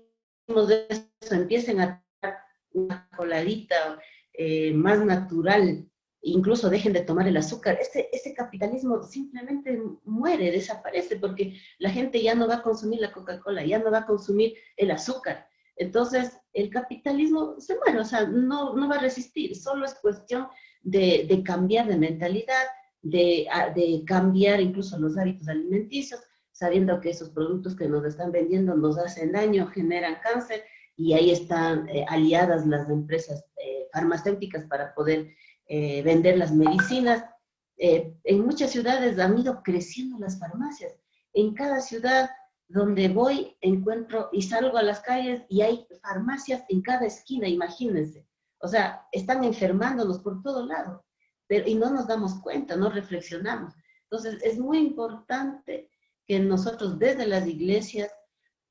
de 0.67 0.87
eso, 0.89 1.35
empiecen 1.35 1.81
a 1.81 2.05
una 2.73 3.09
coladita 3.17 3.99
eh, 4.33 4.73
más 4.73 5.05
natural, 5.05 5.89
incluso 6.23 6.69
dejen 6.69 6.93
de 6.93 7.03
tomar 7.03 7.27
el 7.27 7.37
azúcar, 7.37 7.79
ese, 7.81 8.09
ese 8.13 8.35
capitalismo 8.35 9.03
simplemente 9.03 9.81
muere, 10.05 10.51
desaparece, 10.51 11.17
porque 11.17 11.57
la 11.79 11.91
gente 11.91 12.23
ya 12.23 12.35
no 12.35 12.47
va 12.47 12.57
a 12.57 12.63
consumir 12.63 13.01
la 13.01 13.13
Coca-Cola, 13.13 13.65
ya 13.65 13.79
no 13.79 13.91
va 13.91 13.99
a 13.99 14.07
consumir 14.07 14.55
el 14.77 14.91
azúcar. 14.91 15.47
Entonces, 15.77 16.39
el 16.53 16.69
capitalismo 16.69 17.55
se 17.59 17.77
muere, 17.77 18.01
o 18.01 18.05
sea, 18.05 18.27
no, 18.27 18.77
no 18.77 18.89
va 18.89 18.97
a 18.97 19.01
resistir, 19.01 19.57
solo 19.57 19.87
es 19.87 19.95
cuestión 19.95 20.49
de, 20.83 21.27
de 21.29 21.43
cambiar 21.43 21.89
de 21.89 21.97
mentalidad, 21.97 22.67
de, 23.03 23.47
de, 23.75 24.05
cambiar 24.07 24.61
incluso 24.61 24.99
los 24.99 25.17
hábitos 25.17 25.49
alimenticios, 25.49 26.21
sabiendo 26.61 27.01
que 27.01 27.09
esos 27.09 27.31
productos 27.31 27.75
que 27.75 27.89
nos 27.89 28.05
están 28.05 28.33
vendiendo 28.33 28.75
nos 28.75 28.99
hacen 28.99 29.33
daño, 29.33 29.69
generan 29.69 30.19
cáncer, 30.23 30.63
y 30.95 31.15
ahí 31.15 31.31
están 31.31 31.89
eh, 31.89 32.05
aliadas 32.07 32.67
las 32.67 32.91
empresas 32.91 33.47
eh, 33.57 33.89
farmacéuticas 33.91 34.67
para 34.67 34.95
poder 34.95 35.35
eh, 35.69 36.03
vender 36.03 36.37
las 36.37 36.53
medicinas. 36.53 37.25
en 37.79 38.45
muchas 38.45 38.73
ciudades 38.73 39.19
han 39.19 39.39
ido 39.39 39.63
creciendo 39.63 40.19
las 40.19 40.39
farmacias. 40.39 40.93
En 41.33 41.55
cada 41.55 41.81
ciudad 41.81 42.29
donde 42.69 43.09
voy 43.09 43.57
encuentro 43.63 44.29
y 44.31 44.43
salgo 44.43 44.77
a 44.77 44.83
las 44.83 45.01
calles 45.01 45.43
y 45.49 45.63
hay 45.63 45.87
farmacias 46.03 46.63
en 46.69 46.83
cada 46.83 47.07
esquina, 47.07 47.49
imagínense. 47.49 48.29
O 48.59 48.69
sea, 48.69 49.07
están 49.13 49.45
enfermándonos 49.45 50.19
por 50.19 50.43
todo 50.43 50.67
lado, 50.67 51.07
pero, 51.47 51.67
y 51.67 51.75
no 51.75 51.89
nos 51.89 52.07
damos 52.07 52.35
cuenta, 52.41 52.77
no 52.77 52.91
reflexionamos. 52.91 53.73
Entonces, 54.11 54.43
es 54.43 54.59
muy 54.59 54.77
importante 54.79 55.90
que 56.31 56.39
nosotros 56.39 56.97
desde 56.97 57.27
las 57.27 57.45
iglesias 57.45 58.09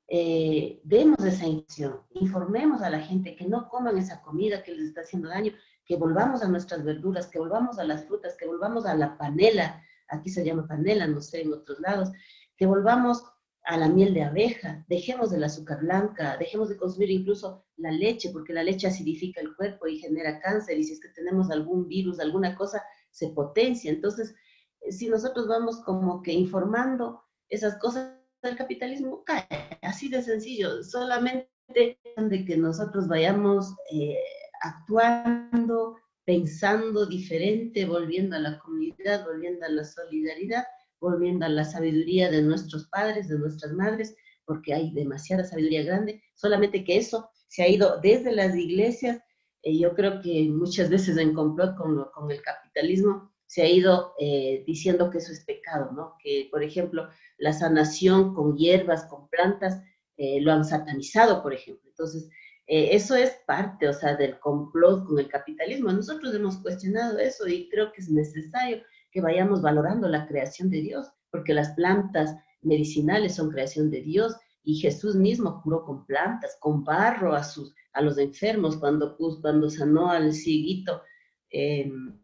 eh, 0.08 0.80
demos 0.86 1.20
esa 1.26 1.46
intención, 1.46 2.04
informemos 2.12 2.82
a 2.82 2.90
la 2.90 3.02
gente 3.02 3.36
que 3.36 3.46
no 3.46 3.68
coman 3.68 3.98
esa 3.98 4.22
comida 4.22 4.64
que 4.64 4.74
les 4.74 4.88
está 4.88 5.02
haciendo 5.02 5.28
daño, 5.28 5.52
que 5.84 5.98
volvamos 5.98 6.42
a 6.42 6.48
nuestras 6.48 6.86
verduras, 6.86 7.28
que 7.28 7.38
volvamos 7.38 7.78
a 7.78 7.84
las 7.84 8.06
frutas, 8.06 8.38
que 8.40 8.48
volvamos 8.48 8.86
a 8.86 8.96
la 8.96 9.18
panela, 9.18 9.84
aquí 10.08 10.30
se 10.30 10.46
llama 10.46 10.70
panela, 10.70 11.06
no 11.06 11.20
sé, 11.20 11.42
en 11.42 11.52
otros 11.52 11.82
lados, 11.82 12.10
que 12.56 12.66
volvamos 12.66 13.26
a 13.66 13.76
la 13.76 13.90
miel 13.90 14.14
de 14.14 14.24
abeja, 14.24 14.86
dejemos 14.88 15.30
del 15.30 15.44
azúcar 15.44 15.82
blanca, 15.82 16.38
dejemos 16.38 16.70
de 16.70 16.78
consumir 16.78 17.12
incluso 17.12 17.66
la 17.76 17.92
leche, 17.92 18.30
porque 18.30 18.54
la 18.54 18.64
leche 18.64 18.88
acidifica 18.88 19.42
el 19.42 19.54
cuerpo 19.58 19.86
y 19.86 20.00
genera 20.00 20.40
cáncer, 20.40 20.80
y 20.80 20.86
si 20.86 20.94
es 20.94 21.02
que 21.02 21.10
tenemos 21.10 21.52
algún 21.52 21.90
virus, 21.90 22.22
alguna 22.22 22.56
cosa, 22.56 22.82
se 23.12 23.28
potencia. 23.32 23.92
Entonces, 23.92 24.34
eh, 24.80 24.94
si 24.94 25.10
nosotros 25.10 25.46
vamos 25.50 25.82
como 25.82 26.22
que 26.22 26.32
informando 26.32 27.26
esas 27.50 27.78
cosas, 27.78 28.16
el 28.42 28.56
capitalismo 28.56 29.24
cae, 29.26 29.48
así 29.82 30.10
de 30.10 30.22
sencillo, 30.22 30.84
solamente 30.84 31.50
de 31.76 32.46
que 32.46 32.58
nosotros 32.58 33.08
vayamos 33.08 33.76
eh, 33.92 34.18
actuando, 34.62 35.98
pensando 36.26 37.06
diferente, 37.06 37.86
volviendo 37.86 38.36
a 38.36 38.40
la 38.40 38.60
comunidad, 38.60 39.26
volviendo 39.26 39.66
a 39.66 39.70
la 39.70 39.84
solidaridad, 39.84 40.64
volviendo 41.00 41.46
a 41.46 41.50
la 41.50 41.64
sabiduría 41.64 42.30
de 42.30 42.42
nuestros 42.42 42.88
padres, 42.88 43.28
de 43.28 43.40
nuestras 43.40 43.74
madres, 43.74 44.16
porque 44.46 44.74
hay 44.74 44.92
demasiada 44.94 45.44
sabiduría 45.44 45.84
grande, 45.84 46.22
solamente 46.34 46.84
que 46.84 46.98
eso 46.98 47.30
se 47.48 47.64
ha 47.64 47.68
ido 47.68 48.00
desde 48.02 48.32
las 48.32 48.56
iglesias, 48.56 49.20
eh, 49.64 49.78
yo 49.78 49.94
creo 49.94 50.22
que 50.22 50.48
muchas 50.50 50.90
veces 50.90 51.18
en 51.18 51.34
complot 51.34 51.76
con, 51.76 52.06
con 52.14 52.32
el 52.32 52.42
capitalismo 52.42 53.32
se 53.50 53.64
ha 53.64 53.68
ido 53.68 54.14
eh, 54.20 54.64
diciendo 54.68 55.10
que 55.10 55.18
eso 55.18 55.32
es 55.32 55.44
pecado, 55.44 55.92
¿no? 55.92 56.16
Que, 56.24 56.48
por 56.52 56.62
ejemplo, 56.62 57.10
la 57.40 57.54
sanación 57.54 58.36
con 58.36 58.56
hierbas, 58.56 59.06
con 59.06 59.28
plantas, 59.30 59.82
eh, 60.18 60.42
lo 60.42 60.52
han 60.52 60.66
satanizado, 60.66 61.42
por 61.42 61.54
ejemplo. 61.54 61.90
Entonces, 61.90 62.30
eso 62.72 63.16
es 63.16 63.32
parte, 63.48 63.88
o 63.88 63.94
sea, 63.94 64.16
del 64.16 64.40
complot 64.40 65.08
con 65.08 65.18
el 65.18 65.28
capitalismo. 65.28 65.92
Nosotros 65.92 66.36
hemos 66.36 66.58
cuestionado 66.58 67.18
eso 67.18 67.48
y 67.48 67.68
creo 67.68 67.92
que 67.92 68.02
es 68.02 68.12
necesario 68.12 68.84
que 69.12 69.22
vayamos 69.22 69.64
valorando 69.64 70.08
la 70.08 70.28
creación 70.28 70.70
de 70.70 70.82
Dios, 70.82 71.08
porque 71.32 71.56
las 71.56 71.70
plantas 71.70 72.36
medicinales 72.62 73.36
son 73.36 73.50
creación 73.50 73.90
de 73.90 74.02
Dios 74.02 74.36
y 74.64 74.76
Jesús 74.76 75.16
mismo 75.16 75.62
curó 75.64 75.84
con 75.84 76.06
plantas, 76.06 76.58
con 76.60 76.84
barro 76.84 77.34
a, 77.34 77.44
sus, 77.44 77.74
a 77.94 78.02
los 78.02 78.18
enfermos 78.18 78.78
cuando, 78.78 79.18
cuando 79.42 79.70
sanó 79.70 80.12
al 80.12 80.34
cieguito. 80.34 81.02
Em, 81.50 82.20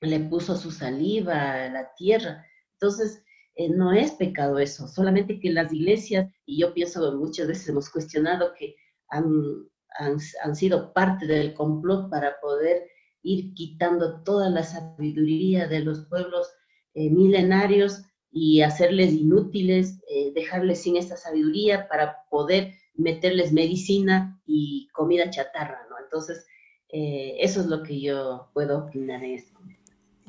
le 0.00 0.20
puso 0.20 0.56
su 0.56 0.70
saliva 0.70 1.64
a 1.64 1.68
la 1.68 1.92
tierra. 1.94 2.46
Entonces, 2.74 3.22
eh, 3.58 3.68
no 3.68 3.92
es 3.92 4.12
pecado 4.12 4.60
eso, 4.60 4.86
solamente 4.86 5.40
que 5.40 5.50
las 5.50 5.72
iglesias, 5.72 6.32
y 6.46 6.60
yo 6.60 6.72
pienso 6.72 7.16
muchas 7.16 7.48
veces 7.48 7.68
hemos 7.68 7.90
cuestionado 7.90 8.54
que 8.56 8.76
han, 9.08 9.68
han, 9.98 10.54
sido 10.54 10.92
parte 10.92 11.26
del 11.26 11.54
complot 11.54 12.08
para 12.08 12.38
poder 12.40 12.88
ir 13.22 13.54
quitando 13.54 14.22
toda 14.22 14.48
la 14.48 14.62
sabiduría 14.62 15.66
de 15.66 15.80
los 15.80 16.06
pueblos 16.06 16.46
eh, 16.94 17.10
milenarios 17.10 18.02
y 18.30 18.60
hacerles 18.60 19.12
inútiles, 19.12 20.00
eh, 20.08 20.32
dejarles 20.34 20.82
sin 20.82 20.96
esta 20.96 21.16
sabiduría 21.16 21.88
para 21.88 22.28
poder 22.30 22.74
meterles 22.94 23.52
medicina 23.52 24.40
y 24.46 24.86
comida 24.92 25.30
chatarra, 25.30 25.84
¿no? 25.90 25.96
Entonces, 25.98 26.46
eso 26.90 27.60
es 27.60 27.66
lo 27.66 27.82
que 27.82 28.00
yo 28.00 28.50
puedo 28.54 28.78
opinar 28.78 29.22
en 29.22 29.34
esto. 29.34 29.58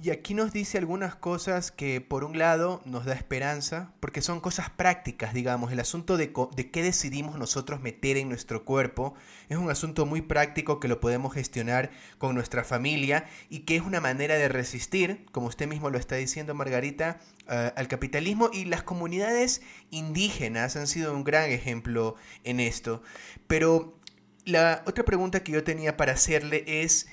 Y 0.01 0.11
aquí 0.11 0.33
nos 0.33 0.53
dice 0.53 0.77
algunas 0.77 1.15
cosas 1.15 1.71
que 1.71 1.99
por 1.99 2.23
un 2.23 2.37
lado 2.37 2.81
nos 2.85 3.03
da 3.03 3.13
esperanza, 3.13 3.91
porque 3.99 4.21
son 4.21 4.39
cosas 4.39 4.69
prácticas, 4.69 5.33
digamos. 5.33 5.73
El 5.73 5.79
asunto 5.81 6.15
de, 6.15 6.31
de, 6.55 6.71
qué 6.71 6.83
decidimos 6.83 7.37
nosotros 7.37 7.81
meter 7.81 8.15
en 8.15 8.29
nuestro 8.29 8.63
cuerpo 8.63 9.13
es 9.49 9.57
un 9.57 9.69
asunto 9.69 10.05
muy 10.05 10.21
práctico 10.21 10.79
que 10.79 10.87
lo 10.87 11.01
podemos 11.01 11.33
gestionar 11.33 11.91
con 12.17 12.33
nuestra 12.33 12.63
familia 12.63 13.27
y 13.49 13.61
que 13.61 13.75
es 13.75 13.81
una 13.81 13.99
manera 13.99 14.35
de 14.35 14.47
resistir, 14.47 15.25
como 15.33 15.47
usted 15.47 15.67
mismo 15.67 15.89
lo 15.89 15.97
está 15.97 16.15
diciendo 16.15 16.55
Margarita, 16.55 17.19
uh, 17.47 17.77
al 17.77 17.89
capitalismo 17.89 18.49
y 18.53 18.65
las 18.65 18.83
comunidades 18.83 19.61
indígenas 19.91 20.77
han 20.77 20.87
sido 20.87 21.13
un 21.13 21.25
gran 21.25 21.51
ejemplo 21.51 22.15
en 22.45 22.61
esto. 22.61 23.03
Pero 23.47 23.99
la 24.45 24.81
otra 24.87 25.03
pregunta 25.03 25.43
que 25.43 25.51
yo 25.51 25.65
tenía 25.65 25.97
para 25.97 26.13
hacerle 26.13 26.63
es... 26.65 27.07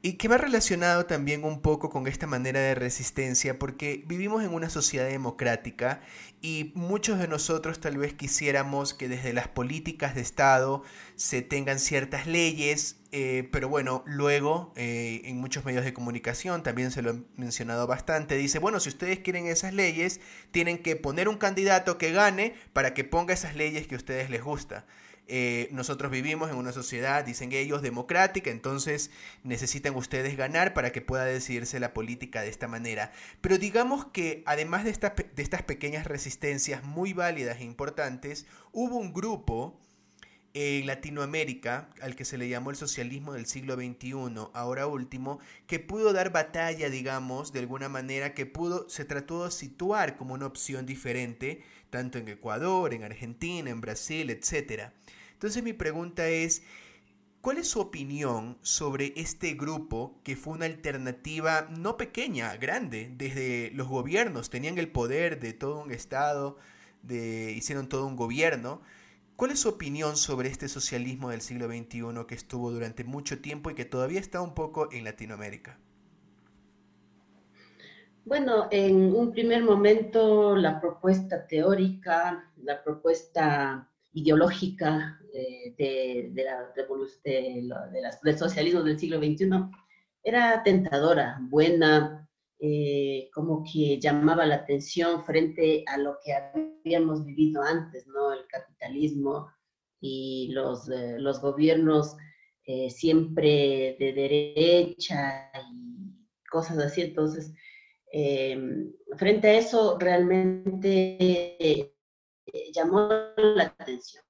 Y 0.00 0.12
que 0.12 0.28
va 0.28 0.38
relacionado 0.38 1.06
también 1.06 1.42
un 1.42 1.60
poco 1.60 1.90
con 1.90 2.06
esta 2.06 2.28
manera 2.28 2.60
de 2.60 2.76
resistencia, 2.76 3.58
porque 3.58 4.04
vivimos 4.06 4.44
en 4.44 4.54
una 4.54 4.70
sociedad 4.70 5.08
democrática 5.08 6.00
y 6.40 6.70
muchos 6.76 7.18
de 7.18 7.26
nosotros 7.26 7.80
tal 7.80 7.98
vez 7.98 8.14
quisiéramos 8.14 8.94
que 8.94 9.08
desde 9.08 9.32
las 9.32 9.48
políticas 9.48 10.14
de 10.14 10.20
Estado 10.20 10.84
se 11.16 11.42
tengan 11.42 11.80
ciertas 11.80 12.28
leyes, 12.28 13.00
eh, 13.10 13.48
pero 13.50 13.68
bueno, 13.68 14.04
luego 14.06 14.72
eh, 14.76 15.22
en 15.24 15.38
muchos 15.38 15.64
medios 15.64 15.84
de 15.84 15.92
comunicación, 15.92 16.62
también 16.62 16.92
se 16.92 17.02
lo 17.02 17.10
he 17.10 17.22
mencionado 17.36 17.88
bastante, 17.88 18.36
dice, 18.36 18.60
bueno, 18.60 18.78
si 18.78 18.90
ustedes 18.90 19.18
quieren 19.18 19.48
esas 19.48 19.74
leyes, 19.74 20.20
tienen 20.52 20.78
que 20.78 20.94
poner 20.94 21.28
un 21.28 21.38
candidato 21.38 21.98
que 21.98 22.12
gane 22.12 22.54
para 22.72 22.94
que 22.94 23.02
ponga 23.02 23.34
esas 23.34 23.56
leyes 23.56 23.88
que 23.88 23.96
a 23.96 23.98
ustedes 23.98 24.30
les 24.30 24.44
gusta. 24.44 24.86
Eh, 25.30 25.68
nosotros 25.72 26.10
vivimos 26.10 26.50
en 26.50 26.56
una 26.56 26.72
sociedad, 26.72 27.22
dicen 27.22 27.52
ellos, 27.52 27.82
democrática, 27.82 28.50
entonces 28.50 29.10
necesitan 29.44 29.94
ustedes 29.94 30.38
ganar 30.38 30.72
para 30.72 30.90
que 30.90 31.02
pueda 31.02 31.26
decidirse 31.26 31.78
la 31.80 31.92
política 31.92 32.40
de 32.40 32.48
esta 32.48 32.66
manera. 32.66 33.12
Pero 33.42 33.58
digamos 33.58 34.06
que 34.06 34.42
además 34.46 34.84
de, 34.84 34.92
de 34.92 35.42
estas 35.42 35.62
pequeñas 35.62 36.06
resistencias 36.06 36.82
muy 36.82 37.12
válidas 37.12 37.60
e 37.60 37.64
importantes, 37.64 38.46
hubo 38.72 38.96
un 38.96 39.12
grupo 39.12 39.78
en 40.54 40.86
Latinoamérica, 40.86 41.90
al 42.00 42.16
que 42.16 42.24
se 42.24 42.38
le 42.38 42.48
llamó 42.48 42.70
el 42.70 42.76
socialismo 42.76 43.34
del 43.34 43.46
siglo 43.46 43.74
XXI, 43.74 44.48
ahora 44.54 44.86
último, 44.86 45.38
que 45.66 45.78
pudo 45.78 46.12
dar 46.12 46.32
batalla, 46.32 46.88
digamos, 46.88 47.52
de 47.52 47.60
alguna 47.60 47.88
manera, 47.88 48.34
que 48.34 48.46
pudo, 48.46 48.88
se 48.88 49.04
trató 49.04 49.44
de 49.44 49.50
situar 49.50 50.16
como 50.16 50.34
una 50.34 50.46
opción 50.46 50.86
diferente, 50.86 51.62
tanto 51.90 52.18
en 52.18 52.28
Ecuador, 52.28 52.94
en 52.94 53.04
Argentina, 53.04 53.70
en 53.70 53.80
Brasil, 53.80 54.30
etcétera. 54.30 54.94
Entonces 55.38 55.62
mi 55.62 55.72
pregunta 55.72 56.26
es, 56.26 56.64
¿cuál 57.40 57.58
es 57.58 57.68
su 57.68 57.78
opinión 57.78 58.58
sobre 58.62 59.12
este 59.14 59.54
grupo 59.54 60.20
que 60.24 60.34
fue 60.34 60.54
una 60.54 60.64
alternativa 60.64 61.68
no 61.70 61.96
pequeña, 61.96 62.56
grande, 62.56 63.14
desde 63.16 63.70
los 63.70 63.86
gobiernos, 63.86 64.50
tenían 64.50 64.78
el 64.78 64.90
poder 64.90 65.38
de 65.38 65.52
todo 65.52 65.80
un 65.80 65.92
Estado, 65.92 66.58
de, 67.04 67.52
hicieron 67.52 67.88
todo 67.88 68.04
un 68.08 68.16
gobierno? 68.16 68.82
¿Cuál 69.36 69.52
es 69.52 69.60
su 69.60 69.68
opinión 69.68 70.16
sobre 70.16 70.48
este 70.48 70.66
socialismo 70.66 71.30
del 71.30 71.40
siglo 71.40 71.68
XXI 71.68 72.26
que 72.26 72.34
estuvo 72.34 72.72
durante 72.72 73.04
mucho 73.04 73.40
tiempo 73.40 73.70
y 73.70 73.76
que 73.76 73.84
todavía 73.84 74.18
está 74.18 74.40
un 74.40 74.56
poco 74.56 74.90
en 74.90 75.04
Latinoamérica? 75.04 75.78
Bueno, 78.24 78.66
en 78.72 79.14
un 79.14 79.30
primer 79.30 79.62
momento 79.62 80.56
la 80.56 80.80
propuesta 80.80 81.46
teórica, 81.46 82.50
la 82.56 82.82
propuesta 82.82 83.87
ideológica 84.12 85.20
eh, 85.32 85.74
de, 85.76 86.30
de, 86.32 86.44
la, 86.44 86.72
de, 86.74 88.10
del 88.22 88.38
socialismo 88.38 88.82
del 88.82 88.98
siglo 88.98 89.18
XXI 89.18 89.50
era 90.22 90.62
tentadora, 90.62 91.38
buena, 91.42 92.28
eh, 92.58 93.30
como 93.32 93.62
que 93.62 94.00
llamaba 94.00 94.46
la 94.46 94.56
atención 94.56 95.24
frente 95.24 95.84
a 95.86 95.98
lo 95.98 96.18
que 96.24 96.32
habíamos 96.32 97.24
vivido 97.24 97.62
antes, 97.62 98.06
¿no? 98.06 98.32
El 98.32 98.46
capitalismo 98.48 99.48
y 100.00 100.48
los, 100.52 100.88
eh, 100.88 101.16
los 101.18 101.40
gobiernos 101.40 102.16
siempre 102.90 103.96
de 103.98 104.12
derecha 104.12 105.50
y 105.72 106.14
cosas 106.50 106.76
así. 106.76 107.00
Entonces, 107.00 107.54
frente 109.16 109.48
a 109.48 109.58
eso, 109.58 109.96
realmente 109.98 111.96
eh, 112.52 112.70
llamó 112.72 113.08
la 113.36 113.64
atención. 113.64 114.24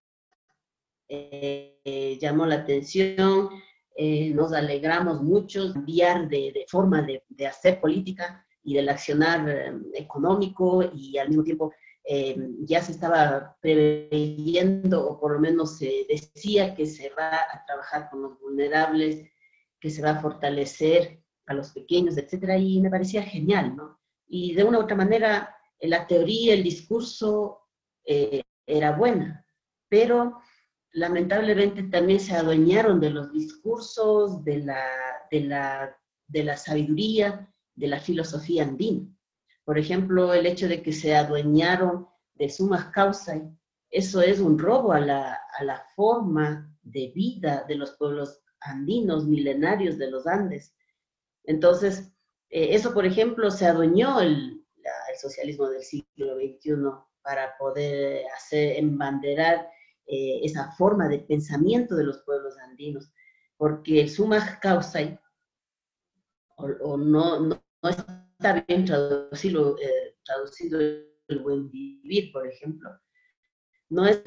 Eh, 1.08 2.18
llamó 2.20 2.44
la 2.44 2.56
atención, 2.56 3.48
eh, 3.96 4.30
nos 4.34 4.52
alegramos 4.52 5.22
mucho 5.22 5.72
cambiar 5.72 6.28
de, 6.28 6.66
forma 6.68 7.02
de, 7.02 7.46
hacer 7.46 7.80
política 7.80 8.44
y 8.62 8.74
del 8.74 8.90
accionar 8.90 9.74
económico 9.94 10.82
y 10.94 11.16
al 11.16 11.28
mismo 11.28 11.44
tiempo 11.44 11.72
ya 12.60 12.82
se 12.82 12.92
estaba 12.92 13.56
preveyendo, 13.60 15.06
o 15.06 15.20
por 15.20 15.32
lo 15.34 15.40
menos 15.40 15.76
se 15.76 16.06
decía 16.08 16.74
que 16.74 16.86
se 16.86 17.10
va 17.10 17.36
a 17.36 17.64
trabajar 17.66 18.08
con 18.10 18.22
los 18.22 18.40
vulnerables, 18.40 19.30
que 19.78 19.90
se 19.90 20.00
va 20.02 20.10
a 20.10 20.20
fortalecer 20.20 21.22
a 21.46 21.54
los 21.54 21.72
pequeños, 21.72 22.16
etcétera, 22.16 22.56
y 22.56 22.80
me 22.80 22.88
parecía 22.88 23.22
genial, 23.22 23.76
¿no? 23.76 24.00
Y 24.26 24.54
de 24.54 24.64
una 24.64 24.78
u 24.78 24.82
otra 24.82 24.96
manera, 24.96 25.54
la 25.80 26.06
teoría, 26.06 26.54
el 26.54 26.62
discurso 26.62 27.67
eh, 28.08 28.42
era 28.66 28.96
buena, 28.96 29.46
pero 29.88 30.40
lamentablemente 30.92 31.82
también 31.84 32.20
se 32.20 32.34
adueñaron 32.34 33.00
de 33.00 33.10
los 33.10 33.32
discursos, 33.32 34.42
de 34.44 34.58
la, 34.64 34.84
de 35.30 35.40
la, 35.42 35.96
de 36.26 36.44
la 36.44 36.56
sabiduría, 36.56 37.52
de 37.74 37.86
la 37.86 38.00
filosofía 38.00 38.64
andina. 38.64 39.06
Por 39.64 39.78
ejemplo, 39.78 40.32
el 40.32 40.46
hecho 40.46 40.66
de 40.66 40.82
que 40.82 40.92
se 40.92 41.14
adueñaron 41.14 42.08
de 42.34 42.48
sumas 42.48 42.86
causas 42.86 43.42
eso 43.90 44.20
es 44.20 44.40
un 44.40 44.58
robo 44.58 44.92
a 44.92 45.00
la, 45.00 45.40
a 45.58 45.64
la 45.64 45.82
forma 45.96 46.70
de 46.82 47.08
vida 47.14 47.64
de 47.66 47.76
los 47.76 47.92
pueblos 47.92 48.42
andinos 48.60 49.26
milenarios 49.26 49.98
de 49.98 50.10
los 50.10 50.26
Andes. 50.26 50.74
Entonces, 51.44 52.12
eh, 52.50 52.74
eso, 52.74 52.92
por 52.92 53.06
ejemplo, 53.06 53.50
se 53.50 53.66
adueñó 53.66 54.20
el, 54.20 54.64
el, 54.76 55.18
socialismo 55.18 55.68
del 55.68 55.82
siglo 55.82 56.36
XXI 56.36 56.72
para 57.28 57.58
poder 57.58 58.24
hacer, 58.34 58.78
embanderar 58.78 59.68
eh, 60.06 60.40
esa 60.42 60.72
forma 60.72 61.08
de 61.08 61.18
pensamiento 61.18 61.94
de 61.94 62.04
los 62.04 62.20
pueblos 62.20 62.56
andinos, 62.56 63.12
porque 63.58 64.00
el 64.00 64.08
summa 64.08 64.58
causa, 64.62 65.00
o, 66.56 66.96
no, 66.96 67.40
no, 67.40 67.62
está 67.82 68.64
bien 68.66 68.86
traducido, 68.86 69.76
eh, 69.78 70.16
traducido 70.24 70.80
el 70.80 71.38
buen 71.42 71.70
vivir, 71.70 72.32
por 72.32 72.46
ejemplo, 72.46 72.88
no 73.90 74.06
es 74.06 74.22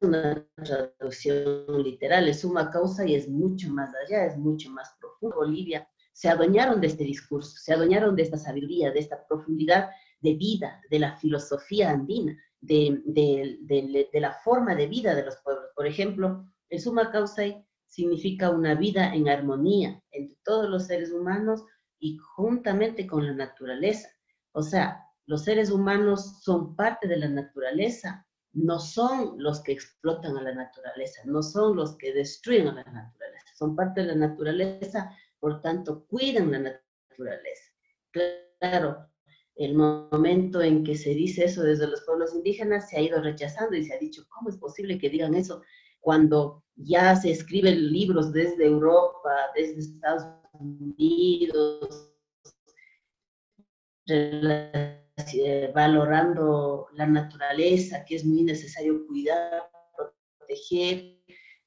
una 0.00 0.42
traducción 0.54 1.82
literal, 1.82 2.26
es 2.26 2.40
suma 2.40 2.70
causa 2.70 3.06
y 3.06 3.16
es 3.16 3.28
mucho 3.28 3.68
más 3.68 3.92
allá, 3.94 4.24
es 4.24 4.38
mucho 4.38 4.70
más 4.70 4.96
profundo. 4.98 5.36
Bolivia 5.36 5.86
se 6.14 6.30
adueñaron 6.30 6.80
de 6.80 6.86
este 6.86 7.04
discurso, 7.04 7.54
se 7.58 7.74
adueñaron 7.74 8.16
de 8.16 8.22
esta 8.22 8.38
sabiduría, 8.38 8.92
de 8.92 9.00
esta 9.00 9.26
profundidad 9.28 9.90
de 10.20 10.32
vida, 10.32 10.80
de 10.88 10.98
la 10.98 11.14
filosofía 11.18 11.90
andina, 11.90 12.34
de, 12.60 14.10
la 14.12 14.32
forma 14.32 14.74
de 14.74 14.86
vida 14.86 15.14
de 15.14 15.24
los 15.24 15.36
pueblos. 15.42 15.70
Por 15.74 15.86
ejemplo, 15.86 16.46
el 16.68 16.80
suma 16.80 17.10
causa 17.10 17.42
significa 17.86 18.50
una 18.50 18.74
vida 18.74 19.14
en 19.14 19.28
armonía 19.28 20.02
entre 20.10 20.36
todos 20.44 20.68
los 20.68 20.86
seres 20.86 21.12
humanos 21.12 21.64
y 21.98 22.18
juntamente 22.18 23.06
con 23.06 23.26
la 23.26 23.32
naturaleza. 23.32 24.08
O 24.52 24.62
sea, 24.62 25.02
los 25.26 25.44
seres 25.44 25.70
humanos 25.70 26.42
son 26.42 26.76
parte 26.76 27.08
de 27.08 27.16
la 27.16 27.28
naturaleza, 27.28 28.26
no 28.52 28.78
son 28.78 29.34
los 29.38 29.62
que 29.62 29.72
explotan 29.72 30.36
a 30.36 30.42
la 30.42 30.54
naturaleza, 30.54 31.22
no 31.24 31.42
son 31.42 31.76
los 31.76 31.96
que 31.96 32.12
destruyen 32.12 32.68
a 32.68 32.74
la 32.74 32.84
naturaleza, 32.84 33.46
son 33.54 33.76
parte 33.76 34.00
de 34.00 34.08
la 34.08 34.14
naturaleza, 34.14 35.10
por 35.38 35.60
tanto, 35.60 36.06
cuidan 36.06 36.52
la 36.52 36.58
naturaleza. 36.58 37.72
Claro, 38.10 39.08
el 39.56 39.74
momento 39.74 40.60
en 40.60 40.84
que 40.84 40.96
se 40.96 41.10
dice 41.10 41.44
eso 41.44 41.62
desde 41.62 41.86
los 41.86 42.02
pueblos 42.02 42.34
indígenas 42.34 42.90
se 42.90 42.98
ha 42.98 43.00
ido 43.00 43.20
rechazando 43.22 43.74
y 43.74 43.84
se 43.84 43.94
ha 43.94 43.98
dicho, 43.98 44.26
¿cómo 44.28 44.50
es 44.50 44.56
posible 44.56 44.98
que 44.98 45.08
digan 45.08 45.34
eso 45.34 45.62
cuando 46.00 46.62
ya 46.76 47.16
se 47.16 47.30
escriben 47.30 47.90
libros 47.90 48.32
desde 48.32 48.66
Europa, 48.66 49.30
desde 49.56 49.80
Estados 49.80 50.24
Unidos, 50.52 52.12
valorando 55.74 56.86
la 56.92 57.06
naturaleza, 57.06 58.04
que 58.04 58.16
es 58.16 58.24
muy 58.24 58.42
necesario 58.44 59.06
cuidar, 59.06 59.68
proteger, 60.38 61.18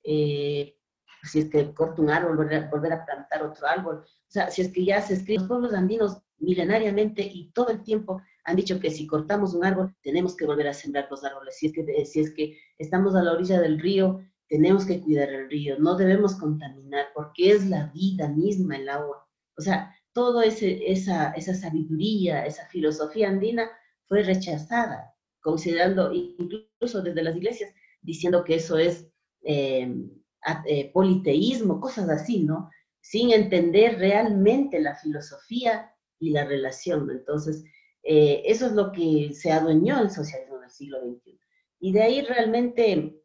eh, 0.03 0.75
si 1.23 1.39
es 1.39 1.49
que 1.49 1.73
corta 1.73 2.01
un 2.01 2.09
árbol, 2.09 2.37
volver 2.37 2.93
a, 2.93 3.05
plantar 3.05 3.43
otro 3.43 3.67
árbol. 3.67 4.05
O 4.05 4.31
sea, 4.31 4.49
si 4.49 4.61
es 4.61 4.71
que 4.71 4.85
ya 4.85 5.01
se 5.01 5.15
escribe, 5.15 5.39
los 5.39 5.47
pueblos 5.47 5.73
andinos 5.73 6.21
milenariamente 6.39 7.21
y 7.21 7.51
todo 7.51 7.69
el 7.69 7.83
tiempo 7.83 8.21
han 8.43 8.55
dicho 8.55 8.79
que 8.79 8.91
si 8.91 9.05
cortamos 9.05 9.53
un 9.53 9.65
árbol, 9.65 9.95
tenemos 10.01 10.35
que 10.35 10.45
volver 10.45 10.67
a 10.67 10.73
sembrar 10.73 11.07
los 11.09 11.23
árboles. 11.23 11.57
Si 11.57 11.67
es 11.67 11.73
que, 11.73 12.05
si 12.05 12.19
es 12.21 12.33
que 12.33 12.57
estamos 12.77 13.15
a 13.15 13.21
la 13.21 13.33
orilla 13.33 13.59
del 13.59 13.79
río, 13.79 14.21
tenemos 14.47 14.85
que 14.85 14.99
cuidar 15.01 15.29
el 15.29 15.49
río, 15.49 15.77
no 15.77 15.95
debemos 15.95 16.35
contaminar, 16.35 17.05
porque 17.13 17.51
es 17.51 17.67
la 17.67 17.91
vida 17.93 18.27
misma 18.29 18.77
el 18.77 18.89
agua. 18.89 19.27
O 19.57 19.61
sea, 19.61 19.95
toda 20.13 20.43
esa, 20.45 21.31
esa 21.31 21.53
sabiduría, 21.53 22.45
esa 22.45 22.65
filosofía 22.67 23.29
andina 23.29 23.69
fue 24.07 24.23
rechazada, 24.23 25.13
considerando 25.41 26.11
incluso 26.11 27.01
desde 27.03 27.21
las 27.21 27.35
iglesias, 27.35 27.71
diciendo 28.01 28.43
que 28.43 28.55
eso 28.55 28.77
es 28.77 29.07
em, 29.43 30.09
eh, 30.65 30.91
politeísmo, 30.91 31.79
cosas 31.79 32.09
así, 32.09 32.43
¿no? 32.43 32.71
Sin 33.01 33.31
entender 33.31 33.99
realmente 33.99 34.79
la 34.79 34.95
filosofía 34.95 35.93
y 36.19 36.31
la 36.31 36.45
relación. 36.45 37.09
Entonces, 37.11 37.63
eh, 38.03 38.43
eso 38.45 38.67
es 38.67 38.73
lo 38.73 38.91
que 38.91 39.31
se 39.33 39.51
adueñó 39.51 39.99
el 40.01 40.11
socialismo 40.11 40.59
del 40.59 40.69
siglo 40.69 40.99
XXI. 41.01 41.39
Y 41.79 41.93
de 41.93 42.01
ahí 42.01 42.21
realmente, 42.21 43.21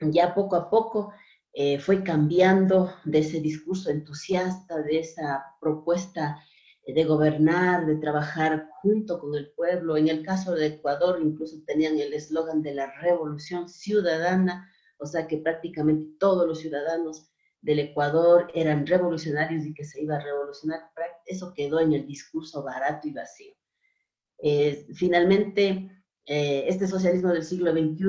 ya 0.00 0.34
poco 0.34 0.56
a 0.56 0.70
poco, 0.70 1.12
eh, 1.52 1.78
fue 1.78 2.04
cambiando 2.04 2.92
de 3.04 3.20
ese 3.20 3.40
discurso 3.40 3.90
entusiasta, 3.90 4.82
de 4.82 4.98
esa 4.98 5.44
propuesta 5.60 6.38
de 6.86 7.04
gobernar, 7.04 7.84
de 7.86 7.96
trabajar 7.96 8.68
junto 8.80 9.18
con 9.18 9.34
el 9.34 9.50
pueblo. 9.52 9.96
En 9.96 10.08
el 10.08 10.24
caso 10.24 10.54
de 10.54 10.66
Ecuador, 10.66 11.18
incluso 11.20 11.56
tenían 11.66 11.98
el 11.98 12.12
eslogan 12.12 12.62
de 12.62 12.74
la 12.74 12.92
revolución 13.00 13.68
ciudadana, 13.68 14.70
o 14.98 15.06
sea 15.06 15.26
que 15.26 15.38
prácticamente 15.38 16.16
todos 16.18 16.46
los 16.46 16.60
ciudadanos 16.60 17.28
del 17.66 17.80
Ecuador 17.80 18.48
eran 18.54 18.86
revolucionarios 18.86 19.66
y 19.66 19.74
que 19.74 19.84
se 19.84 20.00
iba 20.00 20.14
a 20.14 20.20
revolucionar. 20.20 20.88
Eso 21.26 21.52
quedó 21.52 21.80
en 21.80 21.92
el 21.92 22.06
discurso 22.06 22.62
barato 22.62 23.08
y 23.08 23.12
vacío. 23.12 23.54
Eh, 24.38 24.86
finalmente, 24.94 25.90
eh, 26.26 26.64
este 26.68 26.86
socialismo 26.86 27.30
del 27.32 27.42
siglo 27.42 27.72
XXI 27.72 28.06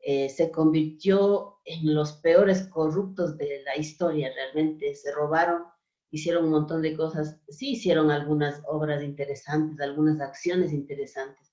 eh, 0.00 0.28
se 0.28 0.50
convirtió 0.50 1.58
en 1.64 1.94
los 1.94 2.14
peores 2.14 2.66
corruptos 2.66 3.38
de 3.38 3.62
la 3.64 3.76
historia, 3.76 4.32
realmente 4.34 4.92
se 4.96 5.12
robaron, 5.12 5.62
hicieron 6.10 6.46
un 6.46 6.50
montón 6.50 6.82
de 6.82 6.96
cosas, 6.96 7.40
sí 7.48 7.74
hicieron 7.74 8.10
algunas 8.10 8.60
obras 8.66 9.04
interesantes, 9.04 9.80
algunas 9.80 10.20
acciones 10.20 10.72
interesantes. 10.72 11.52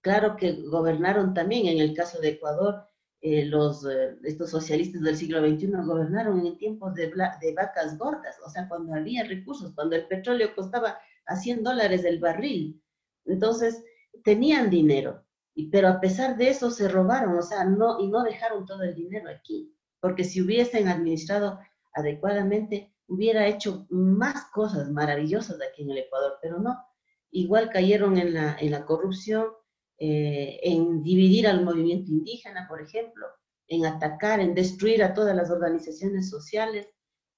Claro 0.00 0.36
que 0.36 0.62
gobernaron 0.62 1.34
también, 1.34 1.66
en 1.66 1.78
el 1.78 1.92
caso 1.94 2.22
de 2.22 2.30
Ecuador, 2.30 2.86
eh, 3.22 3.44
los, 3.44 3.84
eh, 3.84 4.16
estos 4.24 4.50
socialistas 4.50 5.02
del 5.02 5.16
siglo 5.16 5.40
XXI 5.40 5.66
gobernaron 5.84 6.46
en 6.46 6.56
tiempos 6.56 6.94
de, 6.94 7.12
vacas 7.54 7.98
gordas, 7.98 8.36
o 8.44 8.48
sea, 8.48 8.66
cuando 8.66 8.94
había 8.94 9.24
recursos, 9.24 9.74
cuando 9.74 9.96
el 9.96 10.06
petróleo 10.06 10.54
costaba 10.54 10.98
a 11.26 11.36
100 11.36 11.62
dólares 11.62 12.04
el 12.04 12.18
barril. 12.18 12.82
Entonces, 13.26 13.84
tenían 14.24 14.70
dinero, 14.70 15.22
pero 15.70 15.88
a 15.88 16.00
pesar 16.00 16.38
de 16.38 16.48
eso 16.48 16.70
se 16.70 16.88
robaron, 16.88 17.36
o 17.36 17.42
sea, 17.42 17.64
no, 17.64 18.00
y 18.00 18.08
no 18.08 18.22
dejaron 18.22 18.64
todo 18.64 18.82
el 18.84 18.94
dinero 18.94 19.28
aquí, 19.28 19.74
porque 20.00 20.24
si 20.24 20.40
hubiesen 20.40 20.88
administrado 20.88 21.60
adecuadamente, 21.92 22.94
hubiera 23.06 23.46
hecho 23.48 23.86
más 23.90 24.46
cosas 24.46 24.90
maravillosas 24.90 25.58
aquí 25.60 25.82
en 25.82 25.90
el 25.90 25.98
Ecuador, 25.98 26.38
pero 26.40 26.58
no. 26.58 26.78
Igual 27.32 27.68
cayeron 27.70 28.16
en 28.16 28.32
la, 28.32 28.56
en 28.58 28.70
la 28.70 28.86
corrupción, 28.86 29.48
eh, 30.02 30.58
en 30.62 31.02
dividir 31.02 31.46
al 31.46 31.62
movimiento 31.62 32.10
indígena, 32.10 32.66
por 32.66 32.80
ejemplo, 32.80 33.26
en 33.68 33.84
atacar, 33.84 34.40
en 34.40 34.54
destruir 34.54 35.02
a 35.04 35.12
todas 35.12 35.36
las 35.36 35.50
organizaciones 35.50 36.30
sociales, 36.30 36.88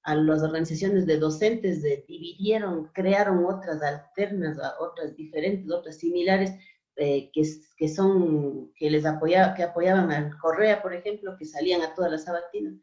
a 0.05 0.15
las 0.15 0.45
organizaciones 0.45 1.05
de 1.07 1.19
docentes, 1.19 1.83
de, 1.83 2.05
dividieron, 2.07 2.89
crearon 2.95 3.45
otras 3.47 3.83
alternas, 3.83 4.59
otras 4.79 5.17
diferentes, 5.17 5.73
otras 5.73 5.99
similares, 5.99 6.53
eh, 6.95 7.33
que, 7.33 7.43
que, 7.77 7.89
son, 7.89 8.73
que 8.77 8.91
les 8.91 9.05
apoyaba, 9.07 9.55
que 9.55 9.65
apoyaban 9.65 10.13
al 10.13 10.39
Correa, 10.39 10.83
por 10.83 10.95
ejemplo, 10.95 11.37
que 11.37 11.47
salían 11.47 11.83
a 11.83 11.95
todas 11.95 12.13
las 12.13 12.25
sabatinas, 12.25 12.75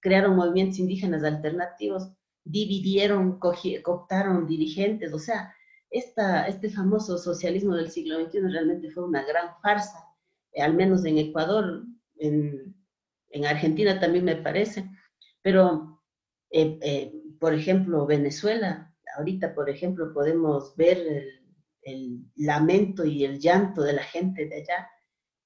crearon 0.00 0.36
movimientos 0.36 0.78
indígenas 0.80 1.24
alternativos, 1.24 2.10
dividieron, 2.44 3.38
cooptaron 3.38 4.46
dirigentes, 4.46 5.14
o 5.14 5.18
sea, 5.18 5.54
esta, 5.94 6.48
este 6.48 6.68
famoso 6.70 7.16
socialismo 7.18 7.76
del 7.76 7.90
siglo 7.90 8.18
XXI 8.24 8.40
realmente 8.40 8.90
fue 8.90 9.04
una 9.04 9.24
gran 9.24 9.50
farsa, 9.62 10.04
eh, 10.52 10.60
al 10.60 10.74
menos 10.74 11.04
en 11.04 11.18
Ecuador, 11.18 11.84
en, 12.16 12.74
en, 13.30 13.46
Argentina 13.46 14.00
también 14.00 14.24
me 14.24 14.34
parece, 14.36 14.90
pero, 15.40 16.02
eh, 16.50 17.12
por 17.38 17.54
ejemplo, 17.54 18.06
Venezuela, 18.06 18.92
ahorita, 19.16 19.54
por 19.54 19.70
ejemplo, 19.70 20.12
podemos 20.12 20.74
ver 20.76 20.98
el, 20.98 21.28
el 21.82 22.24
lamento 22.34 23.04
y 23.04 23.24
el 23.24 23.38
llanto 23.38 23.82
de 23.82 23.92
la 23.92 24.02
gente 24.02 24.46
de 24.46 24.62
allá, 24.62 24.90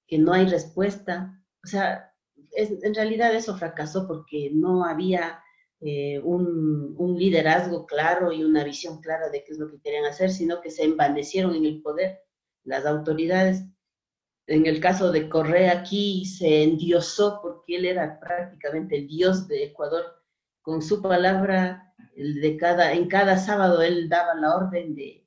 que 0.06 0.18
no 0.18 0.32
hay 0.32 0.46
respuesta. 0.46 1.44
O 1.62 1.66
sea, 1.66 2.10
en 2.52 2.94
realidad 2.94 3.34
eso 3.34 3.56
fracasó 3.56 4.06
porque 4.06 4.50
no 4.54 4.84
había 4.84 5.42
eh, 5.80 6.18
un, 6.20 6.96
liderazgo 7.16 7.86
claro 7.86 8.32
y 8.32 8.44
una 8.44 8.64
visión 8.64 9.00
clara 9.00 9.28
de 9.28 9.44
qué 9.44 9.52
es 9.52 9.58
lo 9.58 9.70
que 9.70 9.80
querían 9.80 10.04
hacer, 10.04 10.30
sino 10.30 10.60
que 10.60 10.70
se 10.70 10.84
envanecieron 10.84 11.54
en 11.54 11.64
el 11.64 11.82
poder 11.82 12.20
las 12.64 12.86
autoridades. 12.86 13.64
En 14.46 14.66
el 14.66 14.80
caso 14.80 15.10
de 15.10 15.28
Correa 15.28 15.80
aquí 15.80 16.24
se 16.24 16.62
endiosó 16.62 17.40
porque 17.42 17.76
él 17.76 17.86
era 17.86 18.20
prácticamente 18.20 18.96
el 18.96 19.08
dios 19.08 19.48
de 19.48 19.64
Ecuador. 19.64 20.04
Con 20.62 20.82
su 20.82 21.02
palabra, 21.02 21.94
de 22.14 22.56
cada, 22.56 22.92
en 22.92 23.08
cada 23.08 23.36
sábado 23.38 23.82
él 23.82 24.08
daba 24.08 24.34
la 24.34 24.56
orden 24.56 24.94
de, 24.94 25.26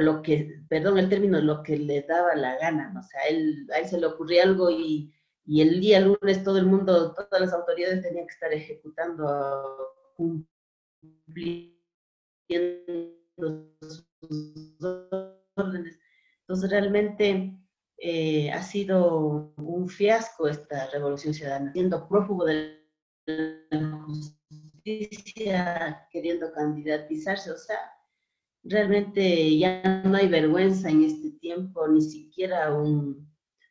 lo 0.00 0.22
que, 0.22 0.62
perdón 0.68 0.98
el 0.98 1.08
término, 1.08 1.40
lo 1.40 1.62
que 1.62 1.76
le 1.76 2.02
daba 2.02 2.34
la 2.34 2.56
gana, 2.58 2.92
o 2.98 3.02
sea, 3.02 3.22
él, 3.28 3.66
a 3.72 3.78
él 3.78 3.86
se 3.86 3.98
le 3.98 4.06
ocurría 4.06 4.42
algo 4.42 4.70
y, 4.70 5.12
y 5.46 5.62
el 5.62 5.80
día 5.80 6.00
lunes 6.00 6.42
todo 6.42 6.58
el 6.58 6.66
mundo, 6.66 7.14
todas 7.14 7.40
las 7.40 7.52
autoridades 7.52 8.02
tenían 8.02 8.26
que 8.26 8.32
estar 8.32 8.52
ejecutando, 8.52 9.94
cumpliendo 10.16 11.76
sus 13.80 14.78
órdenes. 15.54 15.98
Entonces 16.40 16.70
realmente 16.70 17.56
eh, 17.98 18.50
ha 18.50 18.62
sido 18.62 19.54
un 19.56 19.88
fiasco 19.88 20.48
esta 20.48 20.90
revolución 20.90 21.32
ciudadana, 21.32 21.72
siendo 21.72 22.08
prófugo 22.08 22.44
de 22.44 22.84
la 23.70 24.04
justicia, 24.84 26.08
queriendo 26.10 26.52
candidatizarse, 26.52 27.52
o 27.52 27.56
sea, 27.56 27.78
realmente 28.64 29.56
ya 29.58 30.02
no 30.04 30.16
hay 30.16 30.28
vergüenza 30.28 30.90
en 30.90 31.04
este 31.04 31.30
tiempo, 31.38 31.86
ni 31.88 32.00
siquiera 32.02 32.74
un, 32.74 33.25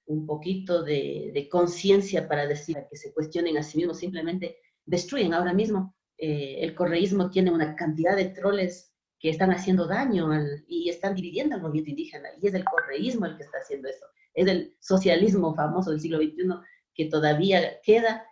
un 0.08 0.26
poquito 0.26 0.84
de, 0.84 1.47
conciencia 1.51 2.28
para 2.28 2.47
decir 2.47 2.78
que 2.89 2.97
se 2.97 3.14
cuestionen 3.14 3.58
a 3.58 3.64
sí 3.64 3.78
mismos, 3.78 3.99
simplemente 3.99 4.58
destruyen 4.86 5.34
ahora 5.34 5.53
mismo. 5.53 5.95
Eh, 6.18 6.60
el 6.62 6.76
correísmo 6.76 7.30
tiene 7.30 7.51
una 7.51 7.76
cantidad 7.76 8.16
de 8.16 8.26
troles 8.26 8.93
que 9.20 9.30
están 9.30 9.51
haciendo 9.51 9.88
daño 9.88 10.30
y 10.68 10.89
están 10.89 11.16
dividiendo 11.16 11.56
al 11.56 11.62
movimiento 11.62 11.91
indígena, 11.91 12.30
y 12.41 12.47
es 12.47 12.53
el 12.53 12.64
correísmo 12.64 13.26
el 13.26 13.38
que 13.38 13.43
está 13.43 13.58
haciendo 13.60 13.89
eso. 13.89 14.06
Es 14.34 14.47
el 14.47 14.76
socialismo 14.80 15.56
famoso 15.56 15.91
del 15.91 16.01
siglo 16.01 16.18
XXI 16.18 16.34
que 16.93 17.06
todavía 17.06 17.80
queda, 17.82 18.26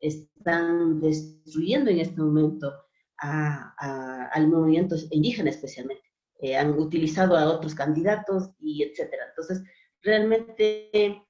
están 0.00 1.00
destruyendo 1.00 1.90
en 1.90 2.00
este 2.00 2.20
momento 2.20 2.72
al 3.18 4.48
movimiento 4.48 4.94
indígena 5.10 5.50
especialmente. 5.50 6.02
Eh, 6.38 6.54
han 6.54 6.78
utilizado 6.78 7.36
a 7.36 7.50
otros 7.50 7.74
candidatos 7.74 8.50
y 8.60 8.82
etcétera. 8.82 9.24
Entonces, 9.30 9.62
realmente 10.06 11.20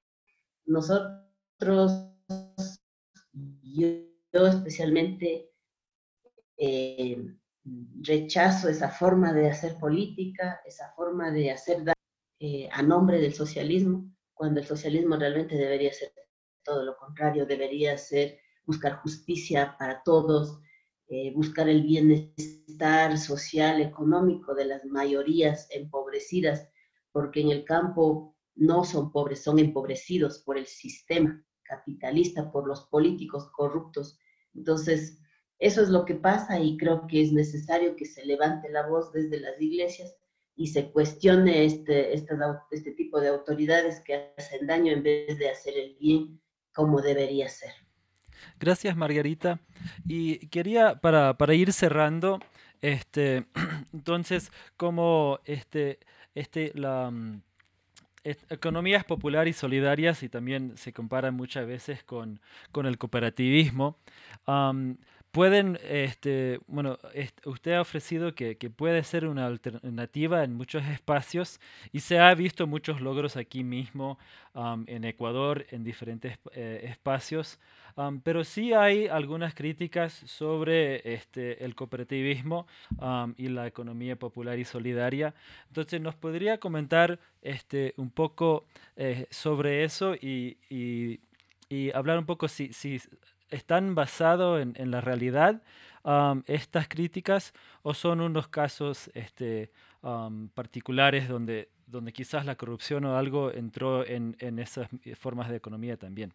nosotros, 0.66 2.12
yo, 3.62 4.46
especialmente, 4.46 5.50
eh, 6.58 7.34
rechazo 8.02 8.68
esa 8.68 8.90
forma 8.90 9.32
de 9.32 9.48
hacer 9.50 9.78
política, 9.78 10.60
esa 10.66 10.92
forma 10.94 11.30
de 11.30 11.50
hacer 11.50 11.82
eh, 12.38 12.68
a 12.70 12.82
nombre 12.82 13.18
del 13.18 13.32
socialismo, 13.32 14.14
cuando 14.34 14.60
el 14.60 14.66
socialismo 14.66 15.16
realmente 15.16 15.56
debería 15.56 15.92
ser 15.92 16.12
todo 16.62 16.84
lo 16.84 16.96
contrario, 16.96 17.46
debería 17.46 17.96
ser 17.96 18.38
buscar 18.66 18.96
justicia 18.96 19.74
para 19.78 20.02
todos, 20.02 20.60
eh, 21.08 21.32
buscar 21.34 21.68
el 21.68 21.82
bienestar 21.82 23.16
social, 23.16 23.80
económico 23.80 24.54
de 24.54 24.66
las 24.66 24.84
mayorías 24.84 25.68
empobrecidas, 25.70 26.68
porque 27.12 27.40
en 27.40 27.50
el 27.50 27.64
campo 27.64 28.35
no 28.56 28.84
son 28.84 29.12
pobres, 29.12 29.42
son 29.42 29.58
empobrecidos 29.58 30.38
por 30.40 30.58
el 30.58 30.66
sistema 30.66 31.42
capitalista, 31.62 32.50
por 32.50 32.66
los 32.66 32.86
políticos 32.86 33.50
corruptos. 33.52 34.18
Entonces, 34.54 35.20
eso 35.58 35.82
es 35.82 35.88
lo 35.88 36.04
que 36.04 36.14
pasa 36.14 36.58
y 36.60 36.76
creo 36.76 37.06
que 37.06 37.22
es 37.22 37.32
necesario 37.32 37.96
que 37.96 38.06
se 38.06 38.24
levante 38.24 38.70
la 38.70 38.86
voz 38.86 39.12
desde 39.12 39.40
las 39.40 39.60
iglesias 39.60 40.16
y 40.54 40.68
se 40.68 40.90
cuestione 40.90 41.64
este, 41.64 42.14
este, 42.14 42.92
tipo 42.92 43.20
de 43.20 43.28
autoridades 43.28 44.00
que 44.00 44.32
hacen 44.36 44.66
daño 44.66 44.92
en 44.92 45.02
vez 45.02 45.38
de 45.38 45.50
hacer 45.50 45.74
el 45.76 45.96
bien 46.00 46.40
como 46.72 47.00
debería 47.00 47.48
ser. 47.48 47.72
Gracias, 48.58 48.96
Margarita. 48.96 49.60
Y 50.06 50.48
quería, 50.48 51.00
para, 51.00 51.36
para 51.36 51.54
ir 51.54 51.72
cerrando, 51.72 52.40
este, 52.80 53.46
entonces, 53.92 54.50
como 54.76 55.40
este, 55.44 55.98
este, 56.34 56.72
la, 56.74 57.10
mm, 57.10 57.42
economías 58.50 59.04
populares 59.04 59.56
y 59.56 59.58
solidarias 59.58 60.22
y 60.22 60.28
también 60.28 60.76
se 60.76 60.92
comparan 60.92 61.34
muchas 61.34 61.66
veces 61.66 62.02
con, 62.02 62.40
con 62.72 62.86
el 62.86 62.98
cooperativismo. 62.98 63.96
Pueden, 65.36 65.78
este, 65.84 66.60
bueno, 66.66 66.98
usted 67.44 67.72
ha 67.74 67.82
ofrecido 67.82 68.34
que, 68.34 68.56
que, 68.56 68.70
puede 68.70 69.04
ser 69.04 69.26
una 69.26 69.46
alternativa 69.46 70.42
en 70.42 70.54
muchos 70.54 70.82
espacios 70.86 71.60
y 71.92 72.00
se 72.00 72.18
ha 72.18 72.34
visto 72.34 72.66
muchos 72.66 73.02
logros 73.02 73.36
aquí 73.36 73.62
mismo 73.62 74.18
en 74.86 75.04
Ecuador, 75.04 75.66
en 75.70 75.84
diferentes 75.84 76.38
eh, 76.54 76.88
espacios 76.90 77.58
pero 78.22 78.44
sí 78.44 78.74
hay 78.74 79.06
algunas 79.06 79.54
críticas 79.54 80.12
sobre 80.12 81.14
este, 81.14 81.64
el 81.64 81.74
cooperativismo 81.74 82.66
y 83.38 83.48
la 83.48 83.66
economía 83.66 84.16
popular 84.16 84.58
y 84.58 84.64
solidaria. 84.64 85.34
Entonces, 85.68 86.00
¿nos 86.00 86.14
podría 86.14 86.58
comentar 86.58 87.18
este, 87.40 87.94
un 87.96 88.10
poco 88.10 88.66
eh, 88.96 89.26
sobre 89.30 89.84
eso 89.84 90.14
y, 90.14 90.58
y, 90.68 91.20
hablar 91.94 92.18
un 92.18 92.26
poco 92.26 92.48
si, 92.48 92.72
si 92.72 93.00
están 93.50 93.94
basados 93.94 94.60
en, 94.60 94.90
la 94.90 95.00
realidad 95.00 95.62
estas 96.46 96.86
críticas 96.88 97.52
o 97.82 97.92
son 97.94 98.20
unos 98.20 98.48
casos 98.48 99.10
este, 99.14 99.72
particulares 100.54 101.28
donde, 101.28 101.68
donde 101.86 102.12
quizás 102.12 102.46
la 102.46 102.56
corrupción 102.56 103.04
o 103.04 103.16
algo 103.16 103.52
entró 103.52 104.06
en, 104.06 104.36
en 104.38 104.58
esas 104.58 104.88
formas 105.18 105.48
de 105.48 105.56
economía 105.56 105.96
también? 105.96 106.32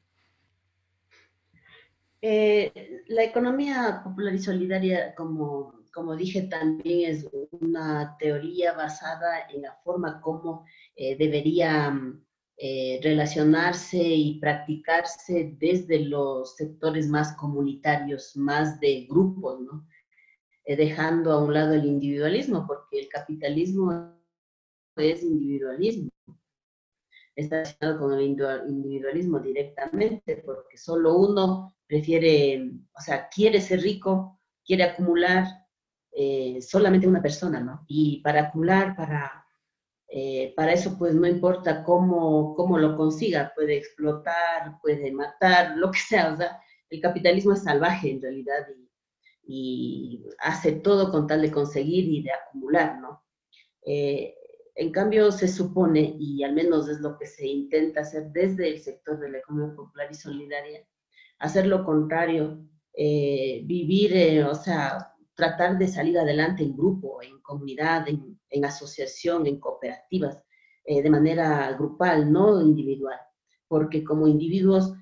Eh, 2.24 3.02
la 3.08 3.24
economía 3.24 4.02
popular 4.04 4.36
y 4.36 4.40
solidaria, 4.40 5.16
como, 5.16 5.74
como 5.92 6.16
dije, 6.16 6.44
también 6.44 7.10
es 7.10 7.28
una 7.52 8.16
teoría 8.20 8.74
basada 8.74 9.48
en 9.50 9.64
la 9.64 9.74
forma 9.84 10.22
como 10.22 10.66
eh, 10.96 11.18
debería 11.18 11.92
eh, 12.62 13.00
relacionarse 13.02 13.98
y 13.98 14.40
practicarse 14.40 15.56
desde 15.60 16.00
los 16.00 16.56
sectores 16.56 17.08
más 17.08 17.36
comunitarios, 17.36 18.38
más 18.38 18.80
de 18.80 19.08
grupos, 19.10 19.62
¿no? 19.62 19.88
dejando 20.64 21.34
a 21.34 21.44
un 21.44 21.54
lado 21.54 21.74
el 21.74 21.86
individualismo, 21.86 22.66
porque 22.66 23.00
el 23.02 23.10
capitalismo 23.10 24.16
es 24.96 25.22
individualismo 25.22 26.12
está 27.36 27.58
relacionado 27.58 28.00
con 28.00 28.14
el 28.14 28.22
individualismo 28.68 29.40
directamente, 29.40 30.38
porque 30.38 30.78
solo 30.78 31.18
uno 31.18 31.76
prefiere, 31.88 32.72
o 32.94 33.02
sea, 33.02 33.28
quiere 33.30 33.62
ser 33.62 33.82
rico, 33.82 34.40
quiere 34.66 34.84
acumular 34.84 35.46
eh, 36.12 36.62
solamente 36.62 37.08
una 37.08 37.22
persona, 37.22 37.60
¿no? 37.60 37.86
Y 37.88 38.22
para 38.22 38.44
acumular, 38.44 38.96
para, 38.96 39.41
eh, 40.14 40.54
para 40.58 40.74
eso, 40.74 40.98
pues 40.98 41.16
no 41.16 41.26
importa 41.26 41.84
cómo, 41.84 42.54
cómo 42.56 42.78
lo 42.78 42.98
consiga, 42.98 43.54
puede 43.56 43.78
explotar, 43.78 44.80
puede 44.82 45.12
matar, 45.12 45.78
lo 45.78 45.90
que 45.90 46.00
sea, 46.00 46.34
o 46.34 46.38
sea, 46.38 46.60
el 46.90 47.00
capitalismo 47.00 47.54
es 47.54 47.64
salvaje 47.64 48.12
en 48.12 48.22
realidad 48.22 48.68
y, 48.76 48.90
y 49.48 50.26
hace 50.40 50.74
todo 50.74 51.12
con 51.12 51.28
tal 51.28 51.42
de 51.42 51.52
conseguir 51.52 52.06
y 52.10 52.24
de 52.24 52.32
acumular, 52.32 53.00
¿no? 53.00 53.24
Eh, 53.86 54.36
en 54.76 54.92
cambio, 54.92 55.32
se 55.32 55.48
supone, 55.48 56.16
y 56.20 56.44
al 56.44 56.54
menos 56.54 56.90
es 56.90 57.00
lo 57.00 57.18
que 57.18 57.26
se 57.28 57.48
intenta 57.48 58.02
hacer 58.02 58.32
desde 58.32 58.68
el 58.70 58.80
sector 58.82 59.20
de 59.20 59.30
la 59.30 59.38
economía 59.40 59.76
popular 59.76 60.08
y 60.12 60.16
solidaria, 60.16 60.86
hacer 61.40 61.68
lo 61.68 61.86
contrario, 61.86 62.66
eh, 62.94 63.62
vivir, 63.66 64.16
eh, 64.16 64.44
o 64.44 64.56
sea, 64.56 65.14
tratar 65.36 65.78
de 65.78 65.88
salir 65.88 66.18
adelante 66.20 66.64
en 66.64 66.76
grupo, 66.76 67.22
en 67.22 67.42
comunidad, 67.42 68.08
en, 68.08 68.31
asociación, 68.64 69.48
en 69.48 69.60
cooperativas, 69.60 70.42
eh, 70.86 71.02
de 71.02 71.10
manera 71.10 71.72
grupal, 71.74 72.32
no 72.32 72.62
individual, 72.62 73.20
porque 73.68 74.04
como 74.04 74.28
individuos 74.28 74.94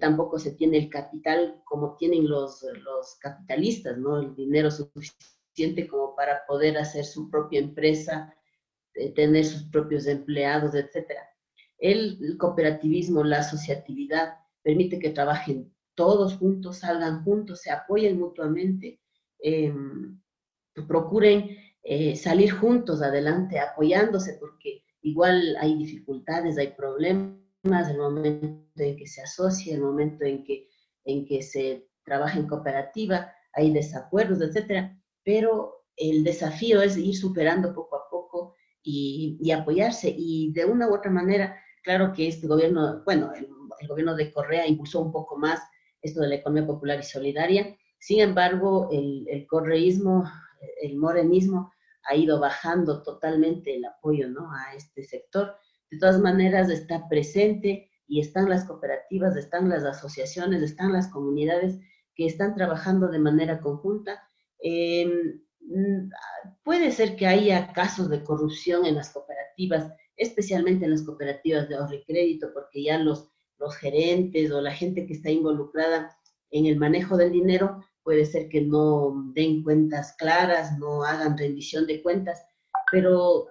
tampoco 0.00 0.38
se 0.38 0.52
tiene 0.52 0.78
el 0.78 0.88
capital 0.88 1.60
como 1.64 1.96
tienen 1.96 2.28
los, 2.28 2.62
los 2.62 3.16
capitalistas, 3.20 3.98
¿no? 3.98 4.18
El 4.18 4.32
dinero 4.34 4.70
suficiente 4.70 5.88
como 5.88 6.14
para 6.14 6.46
poder 6.46 6.78
hacer 6.78 7.04
su 7.04 7.28
propia 7.28 7.58
empresa, 7.58 8.32
tener 9.14 9.44
sus 9.44 9.64
propios 9.64 10.06
empleados, 10.06 10.74
etc. 10.74 11.12
El, 11.78 12.36
cooperativismo, 12.38 13.24
la 13.24 13.40
asociatividad, 13.40 14.34
permite 14.62 14.98
que 14.98 15.10
trabajen 15.10 15.72
todos 15.94 16.36
juntos, 16.36 16.78
salgan 16.78 17.22
juntos, 17.24 17.60
se 17.60 17.70
apoyen 17.70 18.18
mutuamente, 18.18 19.00
em, 19.38 20.20
procuren 20.88 21.56
eh, 21.86 22.16
salir 22.16 22.50
juntos 22.50 23.02
adelante, 23.02 23.58
apoyándose, 23.58 24.38
porque 24.40 24.82
igual 25.02 25.54
hay 25.60 25.76
dificultades, 25.76 26.56
hay 26.56 26.68
problemas, 26.68 27.90
el 27.90 27.98
momento 27.98 28.64
en 28.76 28.96
que 28.96 29.06
se 29.06 29.20
asocia, 29.20 29.74
el 29.74 29.82
momento 29.82 30.24
en 30.24 30.44
que, 30.44 30.66
en 31.04 31.26
que 31.26 31.42
se 31.42 31.86
trabaja 32.02 32.38
en 32.38 32.46
cooperativa, 32.46 33.30
hay 33.52 33.70
desacuerdos, 33.70 34.40
etcétera, 34.40 34.98
pero 35.22 35.84
el 35.96 36.24
desafío 36.24 36.80
es 36.80 36.96
ir 36.96 37.14
superando 37.16 37.74
poco 37.74 37.96
a 37.96 38.08
poco 38.10 38.54
y, 38.82 39.50
apoyarse. 39.50 40.12
Y 40.16 40.52
de 40.52 40.64
una 40.64 40.88
u 40.88 40.94
otra 40.94 41.10
manera, 41.10 41.54
claro 41.82 42.14
que 42.14 42.28
este 42.28 42.46
gobierno, 42.46 43.02
bueno, 43.04 43.30
el, 43.34 43.48
gobierno 43.86 44.16
de 44.16 44.32
Correa 44.32 44.66
impulsó 44.66 45.02
un 45.02 45.12
poco 45.12 45.36
más 45.36 45.60
esto 46.00 46.22
de 46.22 46.28
la 46.28 46.34
economía 46.36 46.66
popular 46.66 46.98
y 46.98 47.02
solidaria. 47.02 47.76
Sin 47.98 48.20
embargo, 48.20 48.88
el, 48.90 49.26
el 49.28 49.46
correísmo, 49.46 50.24
el 50.80 50.96
morenismo 50.96 51.73
ha 52.08 52.16
ido 52.16 52.40
bajando 52.40 53.02
totalmente 53.02 53.76
el 53.76 53.84
apoyo 53.84 54.28
¿no? 54.28 54.52
a 54.52 54.74
este 54.74 55.04
sector. 55.04 55.54
De 55.90 55.98
todas 55.98 56.20
maneras, 56.20 56.70
está 56.70 57.08
presente 57.08 57.90
y 58.06 58.20
están 58.20 58.48
las 58.48 58.64
cooperativas, 58.64 59.36
están 59.36 59.68
las 59.68 59.84
asociaciones, 59.84 60.62
están 60.62 60.92
las 60.92 61.08
comunidades 61.08 61.78
que 62.14 62.26
están 62.26 62.54
trabajando 62.54 63.08
de 63.08 63.18
manera 63.18 63.60
conjunta. 63.60 64.22
Eh, 64.62 65.40
Mm, 65.66 66.10
puede 66.62 66.92
ser 66.92 67.16
que 67.16 67.26
haya 67.26 67.72
casos 67.72 68.10
de 68.10 68.22
corrupción 68.22 68.84
en 68.84 68.96
las 68.96 69.10
cooperativas 69.10 69.90
especialmente 70.16 70.84
en 70.84 70.92
las 70.92 71.02
cooperativas 71.02 71.68
de 71.68 71.74
ahorro 71.74 71.94
y 71.94 72.04
crédito, 72.04 72.52
porque 72.52 72.84
ya 72.84 72.98
los, 72.98 73.28
los 73.58 73.76
gerentes 73.76 74.52
o 74.52 74.60
la 74.60 74.72
gente 74.72 75.06
que 75.06 75.14
está 75.14 75.30
involucrada 75.30 76.16
en 76.52 76.66
el 76.66 76.76
manejo 76.76 77.16
del 77.16 77.32
dinero 77.32 77.84
puede 78.04 78.26
ser 78.26 78.48
que 78.48 78.60
no 78.60 79.30
den 79.34 79.62
cuentas 79.62 80.14
claras, 80.18 80.78
no 80.78 81.02
hagan 81.02 81.36
rendición 81.36 81.86
de 81.86 82.02
cuentas, 82.02 82.44
pero, 82.92 83.46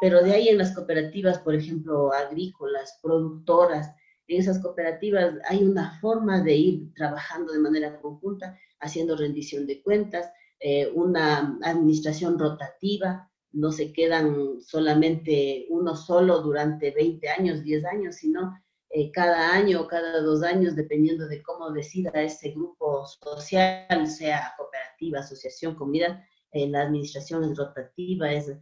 pero 0.00 0.22
de 0.22 0.32
ahí 0.32 0.48
en 0.48 0.58
las 0.58 0.74
cooperativas, 0.74 1.38
por 1.40 1.54
ejemplo, 1.54 2.12
agrícolas, 2.12 2.98
productoras, 3.02 3.94
en 4.28 4.40
esas 4.40 4.60
cooperativas 4.60 5.34
hay 5.48 5.62
una 5.62 5.98
forma 6.00 6.42
de 6.42 6.54
ir 6.56 6.94
trabajando 6.94 7.52
de 7.52 7.58
manera 7.58 8.00
conjunta, 8.00 8.58
haciendo 8.80 9.16
rendición 9.16 9.66
de 9.66 9.82
cuentas, 9.82 10.30
eh, 10.60 10.90
una 10.94 11.58
administración 11.62 12.38
rotativa, 12.38 13.30
no 13.52 13.72
se 13.72 13.92
quedan 13.92 14.60
solamente 14.60 15.66
uno 15.70 15.96
solo 15.96 16.40
durante 16.40 16.90
20 16.90 17.28
años, 17.28 17.62
10 17.62 17.84
años, 17.86 18.16
sino 18.16 18.54
eh, 18.98 19.10
cada 19.12 19.52
año 19.52 19.82
o 19.82 19.86
cada 19.86 20.22
dos 20.22 20.42
años, 20.42 20.74
dependiendo 20.74 21.28
de 21.28 21.42
cómo 21.42 21.70
decida 21.70 22.10
ese 22.14 22.52
grupo 22.52 23.04
social, 23.04 24.06
sea 24.06 24.54
cooperativa, 24.56 25.20
asociación, 25.20 25.74
comunidad, 25.74 26.24
eh, 26.52 26.66
la 26.66 26.80
administración 26.80 27.44
es 27.44 27.58
rotativa, 27.58 28.32
es, 28.32 28.56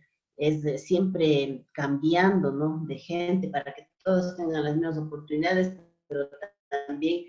siempre 0.82 1.64
cambiando, 1.70 2.50
¿no? 2.50 2.84
De 2.84 2.98
gente 2.98 3.46
para 3.46 3.72
que 3.72 3.88
todos 4.02 4.36
tengan 4.36 4.64
las 4.64 4.74
mismas 4.74 4.98
oportunidades, 4.98 5.78
pero 6.08 6.28
también 6.88 7.26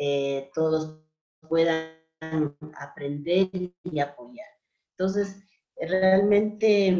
eh, 0.00 0.50
todos 0.54 0.98
puedan 1.46 1.90
aprender 2.80 3.50
y 3.84 4.00
apoyar. 4.00 4.48
Entonces, 4.92 5.42
realmente 5.78 6.96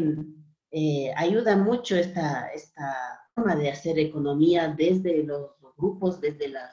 eh, 0.69 1.11
ayuda 1.15 1.57
mucho 1.57 1.95
esta, 1.95 2.47
esta 2.49 3.26
de 3.43 3.69
hacer 3.69 3.99
economía 3.99 4.73
desde 4.75 5.23
los 5.23 5.51
grupos, 5.77 6.19
desde 6.19 6.49
las, 6.49 6.71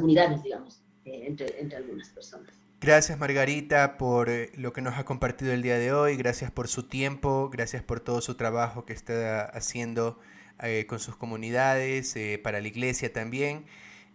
unidades, 0.00 0.42
digamos, 0.42 0.82
eh, 1.04 1.24
entre, 1.26 1.76
algunas 1.76 2.10
personas. 2.10 2.52
Gracias 2.80 3.18
Margarita 3.18 3.96
por 3.96 4.28
eh, 4.28 4.50
lo 4.56 4.72
que 4.72 4.82
nos 4.82 4.98
ha 4.98 5.04
compartido 5.04 5.52
el 5.52 5.62
día 5.62 5.78
de 5.78 5.92
hoy, 5.92 6.16
gracias 6.16 6.50
por 6.50 6.68
su 6.68 6.88
tiempo, 6.88 7.48
gracias 7.50 7.82
por 7.82 8.00
todo 8.00 8.20
su 8.20 8.34
trabajo 8.34 8.84
que 8.84 8.92
está 8.92 9.44
haciendo 9.44 10.18
con 10.86 11.00
sus 11.00 11.16
comunidades, 11.16 12.14
para 12.44 12.60
la 12.60 12.68
iglesia 12.68 13.12
también. 13.12 13.64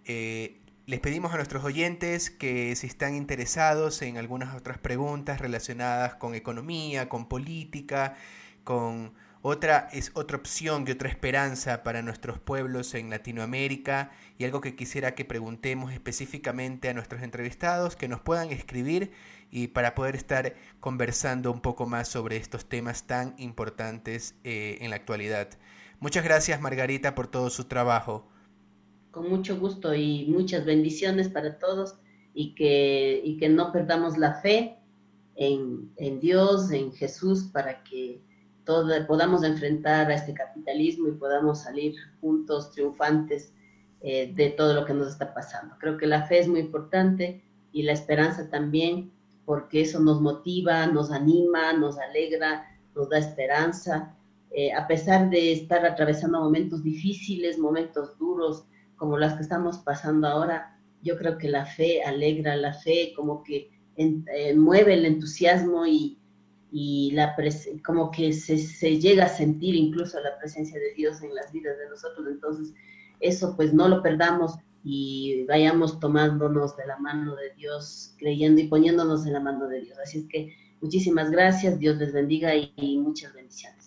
Les 0.05 1.01
pedimos 1.01 1.33
a 1.33 1.35
nuestros 1.35 1.65
oyentes 1.65 2.29
que 2.29 2.73
si 2.77 2.87
están 2.87 3.15
interesados 3.15 4.01
en 4.01 4.17
algunas 4.17 4.55
otras 4.55 4.77
preguntas 4.77 5.41
relacionadas 5.41 6.15
con 6.15 6.35
economía, 6.35 7.09
con 7.09 7.27
política, 7.27 8.15
con 8.63 9.11
otra 9.41 9.89
es 9.91 10.11
otra 10.13 10.37
opción 10.37 10.85
y 10.87 10.91
otra 10.91 11.09
esperanza 11.09 11.83
para 11.83 12.01
nuestros 12.01 12.39
pueblos 12.39 12.93
en 12.93 13.09
Latinoamérica 13.09 14.11
y 14.37 14.45
algo 14.45 14.61
que 14.61 14.75
quisiera 14.75 15.15
que 15.15 15.25
preguntemos 15.25 15.93
específicamente 15.93 16.89
a 16.89 16.93
nuestros 16.93 17.21
entrevistados, 17.21 17.95
que 17.95 18.07
nos 18.07 18.21
puedan 18.21 18.51
escribir 18.51 19.11
y 19.51 19.67
para 19.67 19.95
poder 19.95 20.15
estar 20.15 20.55
conversando 20.79 21.51
un 21.51 21.61
poco 21.61 21.85
más 21.85 22.07
sobre 22.07 22.37
estos 22.37 22.65
temas 22.65 23.07
tan 23.07 23.35
importantes 23.37 24.35
eh, 24.43 24.77
en 24.81 24.89
la 24.89 24.97
actualidad. 24.97 25.49
Muchas 25.99 26.23
gracias 26.23 26.61
Margarita 26.61 27.15
por 27.15 27.27
todo 27.27 27.49
su 27.49 27.65
trabajo 27.65 28.29
con 29.17 29.29
mucho 29.29 29.59
gusto 29.59 29.95
y 29.95 30.27
muchas 30.27 30.63
bendiciones 30.63 31.27
para 31.27 31.57
todos 31.57 31.95
y 32.35 32.53
que, 32.53 33.19
y 33.23 33.37
que 33.37 33.49
no 33.49 33.71
perdamos 33.71 34.15
la 34.15 34.41
fe 34.41 34.77
en, 35.35 35.91
en 35.97 36.19
Dios, 36.19 36.71
en 36.71 36.91
Jesús, 36.93 37.49
para 37.51 37.83
que 37.83 38.21
podamos 39.07 39.43
enfrentar 39.43 40.11
a 40.11 40.15
este 40.15 40.33
capitalismo 40.33 41.07
y 41.07 41.13
podamos 41.13 41.63
salir 41.63 41.95
juntos, 42.21 42.71
triunfantes 42.71 43.53
eh, 44.01 44.31
de 44.35 44.49
todo 44.51 44.73
lo 44.73 44.85
que 44.85 44.93
nos 44.93 45.07
está 45.07 45.33
pasando. 45.33 45.75
Creo 45.79 45.97
que 45.97 46.07
la 46.07 46.23
fe 46.23 46.39
es 46.39 46.47
muy 46.47 46.59
importante 46.59 47.43
y 47.71 47.83
la 47.83 47.93
esperanza 47.93 48.49
también, 48.49 49.11
porque 49.45 49.81
eso 49.81 49.99
nos 49.99 50.21
motiva, 50.21 50.85
nos 50.87 51.11
anima, 51.11 51.73
nos 51.73 51.97
alegra, 51.97 52.65
nos 52.95 53.09
da 53.09 53.17
esperanza. 53.17 54.15
Eh, 54.51 54.73
a 54.73 54.87
pesar 54.87 55.29
de 55.29 55.53
estar 55.53 55.85
atravesando 55.85 56.39
momentos 56.39 56.83
difíciles, 56.83 57.57
momentos 57.57 58.17
duros, 58.17 58.65
como 58.97 59.17
las 59.17 59.35
que 59.35 59.43
estamos 59.43 59.77
pasando 59.79 60.27
ahora, 60.27 60.79
yo 61.01 61.17
creo 61.17 61.37
que 61.37 61.49
la 61.49 61.65
fe 61.65 62.03
alegra, 62.03 62.55
la 62.55 62.73
fe 62.73 63.13
como 63.15 63.43
que 63.43 63.71
eh, 63.95 64.53
mueve 64.55 64.93
el 64.93 65.05
entusiasmo 65.05 65.85
y, 65.85 66.19
y 66.71 67.11
la 67.11 67.35
como 67.85 68.11
que 68.11 68.33
se, 68.33 68.57
se, 68.57 68.99
llega 68.99 69.25
a 69.25 69.29
sentir 69.29 69.75
incluso 69.75 70.19
la 70.19 70.37
presencia 70.37 70.79
de 70.79 70.93
Dios 70.95 71.21
en 71.21 71.33
las 71.33 71.51
vidas 71.51 71.77
de 71.77 71.89
nosotros. 71.89 72.27
Entonces, 72.27 72.73
eso 73.19 73.55
pues 73.55 73.73
no 73.73 73.87
lo 73.87 74.03
perdamos 74.03 74.55
y 74.83 75.45
vayamos 75.47 75.99
tomándonos 75.99 76.75
de 76.77 76.87
la 76.87 76.97
mano 76.97 77.35
de 77.35 77.53
Dios, 77.55 78.15
creyendo 78.19 78.61
y 78.61 78.67
poniéndonos 78.67 79.25
en 79.25 79.33
la 79.33 79.39
mano 79.39 79.67
de 79.67 79.81
Dios. 79.81 79.97
Así 79.99 80.19
es 80.19 80.25
que 80.27 80.55
muchísimas 80.81 81.31
gracias, 81.31 81.79
Dios 81.79 81.97
les 81.97 82.13
bendiga 82.13 82.53
y 82.55 82.97
muchas 82.97 83.33
bendiciones. 83.33 83.77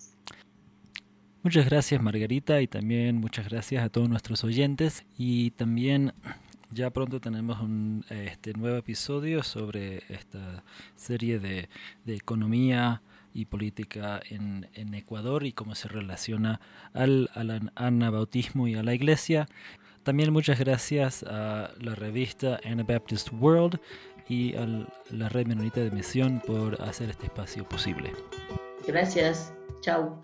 Muchas 1.43 1.65
gracias 1.65 1.99
Margarita 1.99 2.61
y 2.61 2.67
también 2.67 3.17
muchas 3.17 3.49
gracias 3.49 3.83
a 3.83 3.89
todos 3.89 4.07
nuestros 4.07 4.43
oyentes 4.43 5.05
y 5.17 5.49
también 5.51 6.13
ya 6.71 6.89
pronto 6.89 7.19
tenemos 7.19 7.59
un 7.61 8.05
este, 8.09 8.53
nuevo 8.53 8.77
episodio 8.77 9.43
sobre 9.43 10.03
esta 10.09 10.63
serie 10.95 11.39
de, 11.39 11.69
economía 12.07 13.01
y 13.33 13.45
política 13.45 14.19
en, 14.29 14.67
Ecuador 14.93 15.45
y 15.45 15.53
cómo 15.53 15.75
se 15.75 15.87
relaciona 15.87 16.59
al, 16.93 17.29
al 17.33 17.71
anabautismo 17.75 18.67
y 18.67 18.75
a 18.75 18.83
la 18.83 18.93
iglesia. 18.93 19.47
También 20.03 20.33
muchas 20.33 20.59
gracias 20.59 21.23
a 21.23 21.71
la 21.79 21.95
revista 21.95 22.59
Anabaptist 22.65 23.29
World 23.31 23.79
y 24.27 24.55
a 24.55 24.65
la 25.11 25.29
Red 25.29 25.47
Menonita 25.47 25.81
de 25.81 25.91
Misión 25.91 26.41
por 26.45 26.81
hacer 26.81 27.09
este 27.09 27.25
espacio 27.25 27.67
posible. 27.67 28.13
Gracias. 28.87 29.53
Chao 29.81 30.23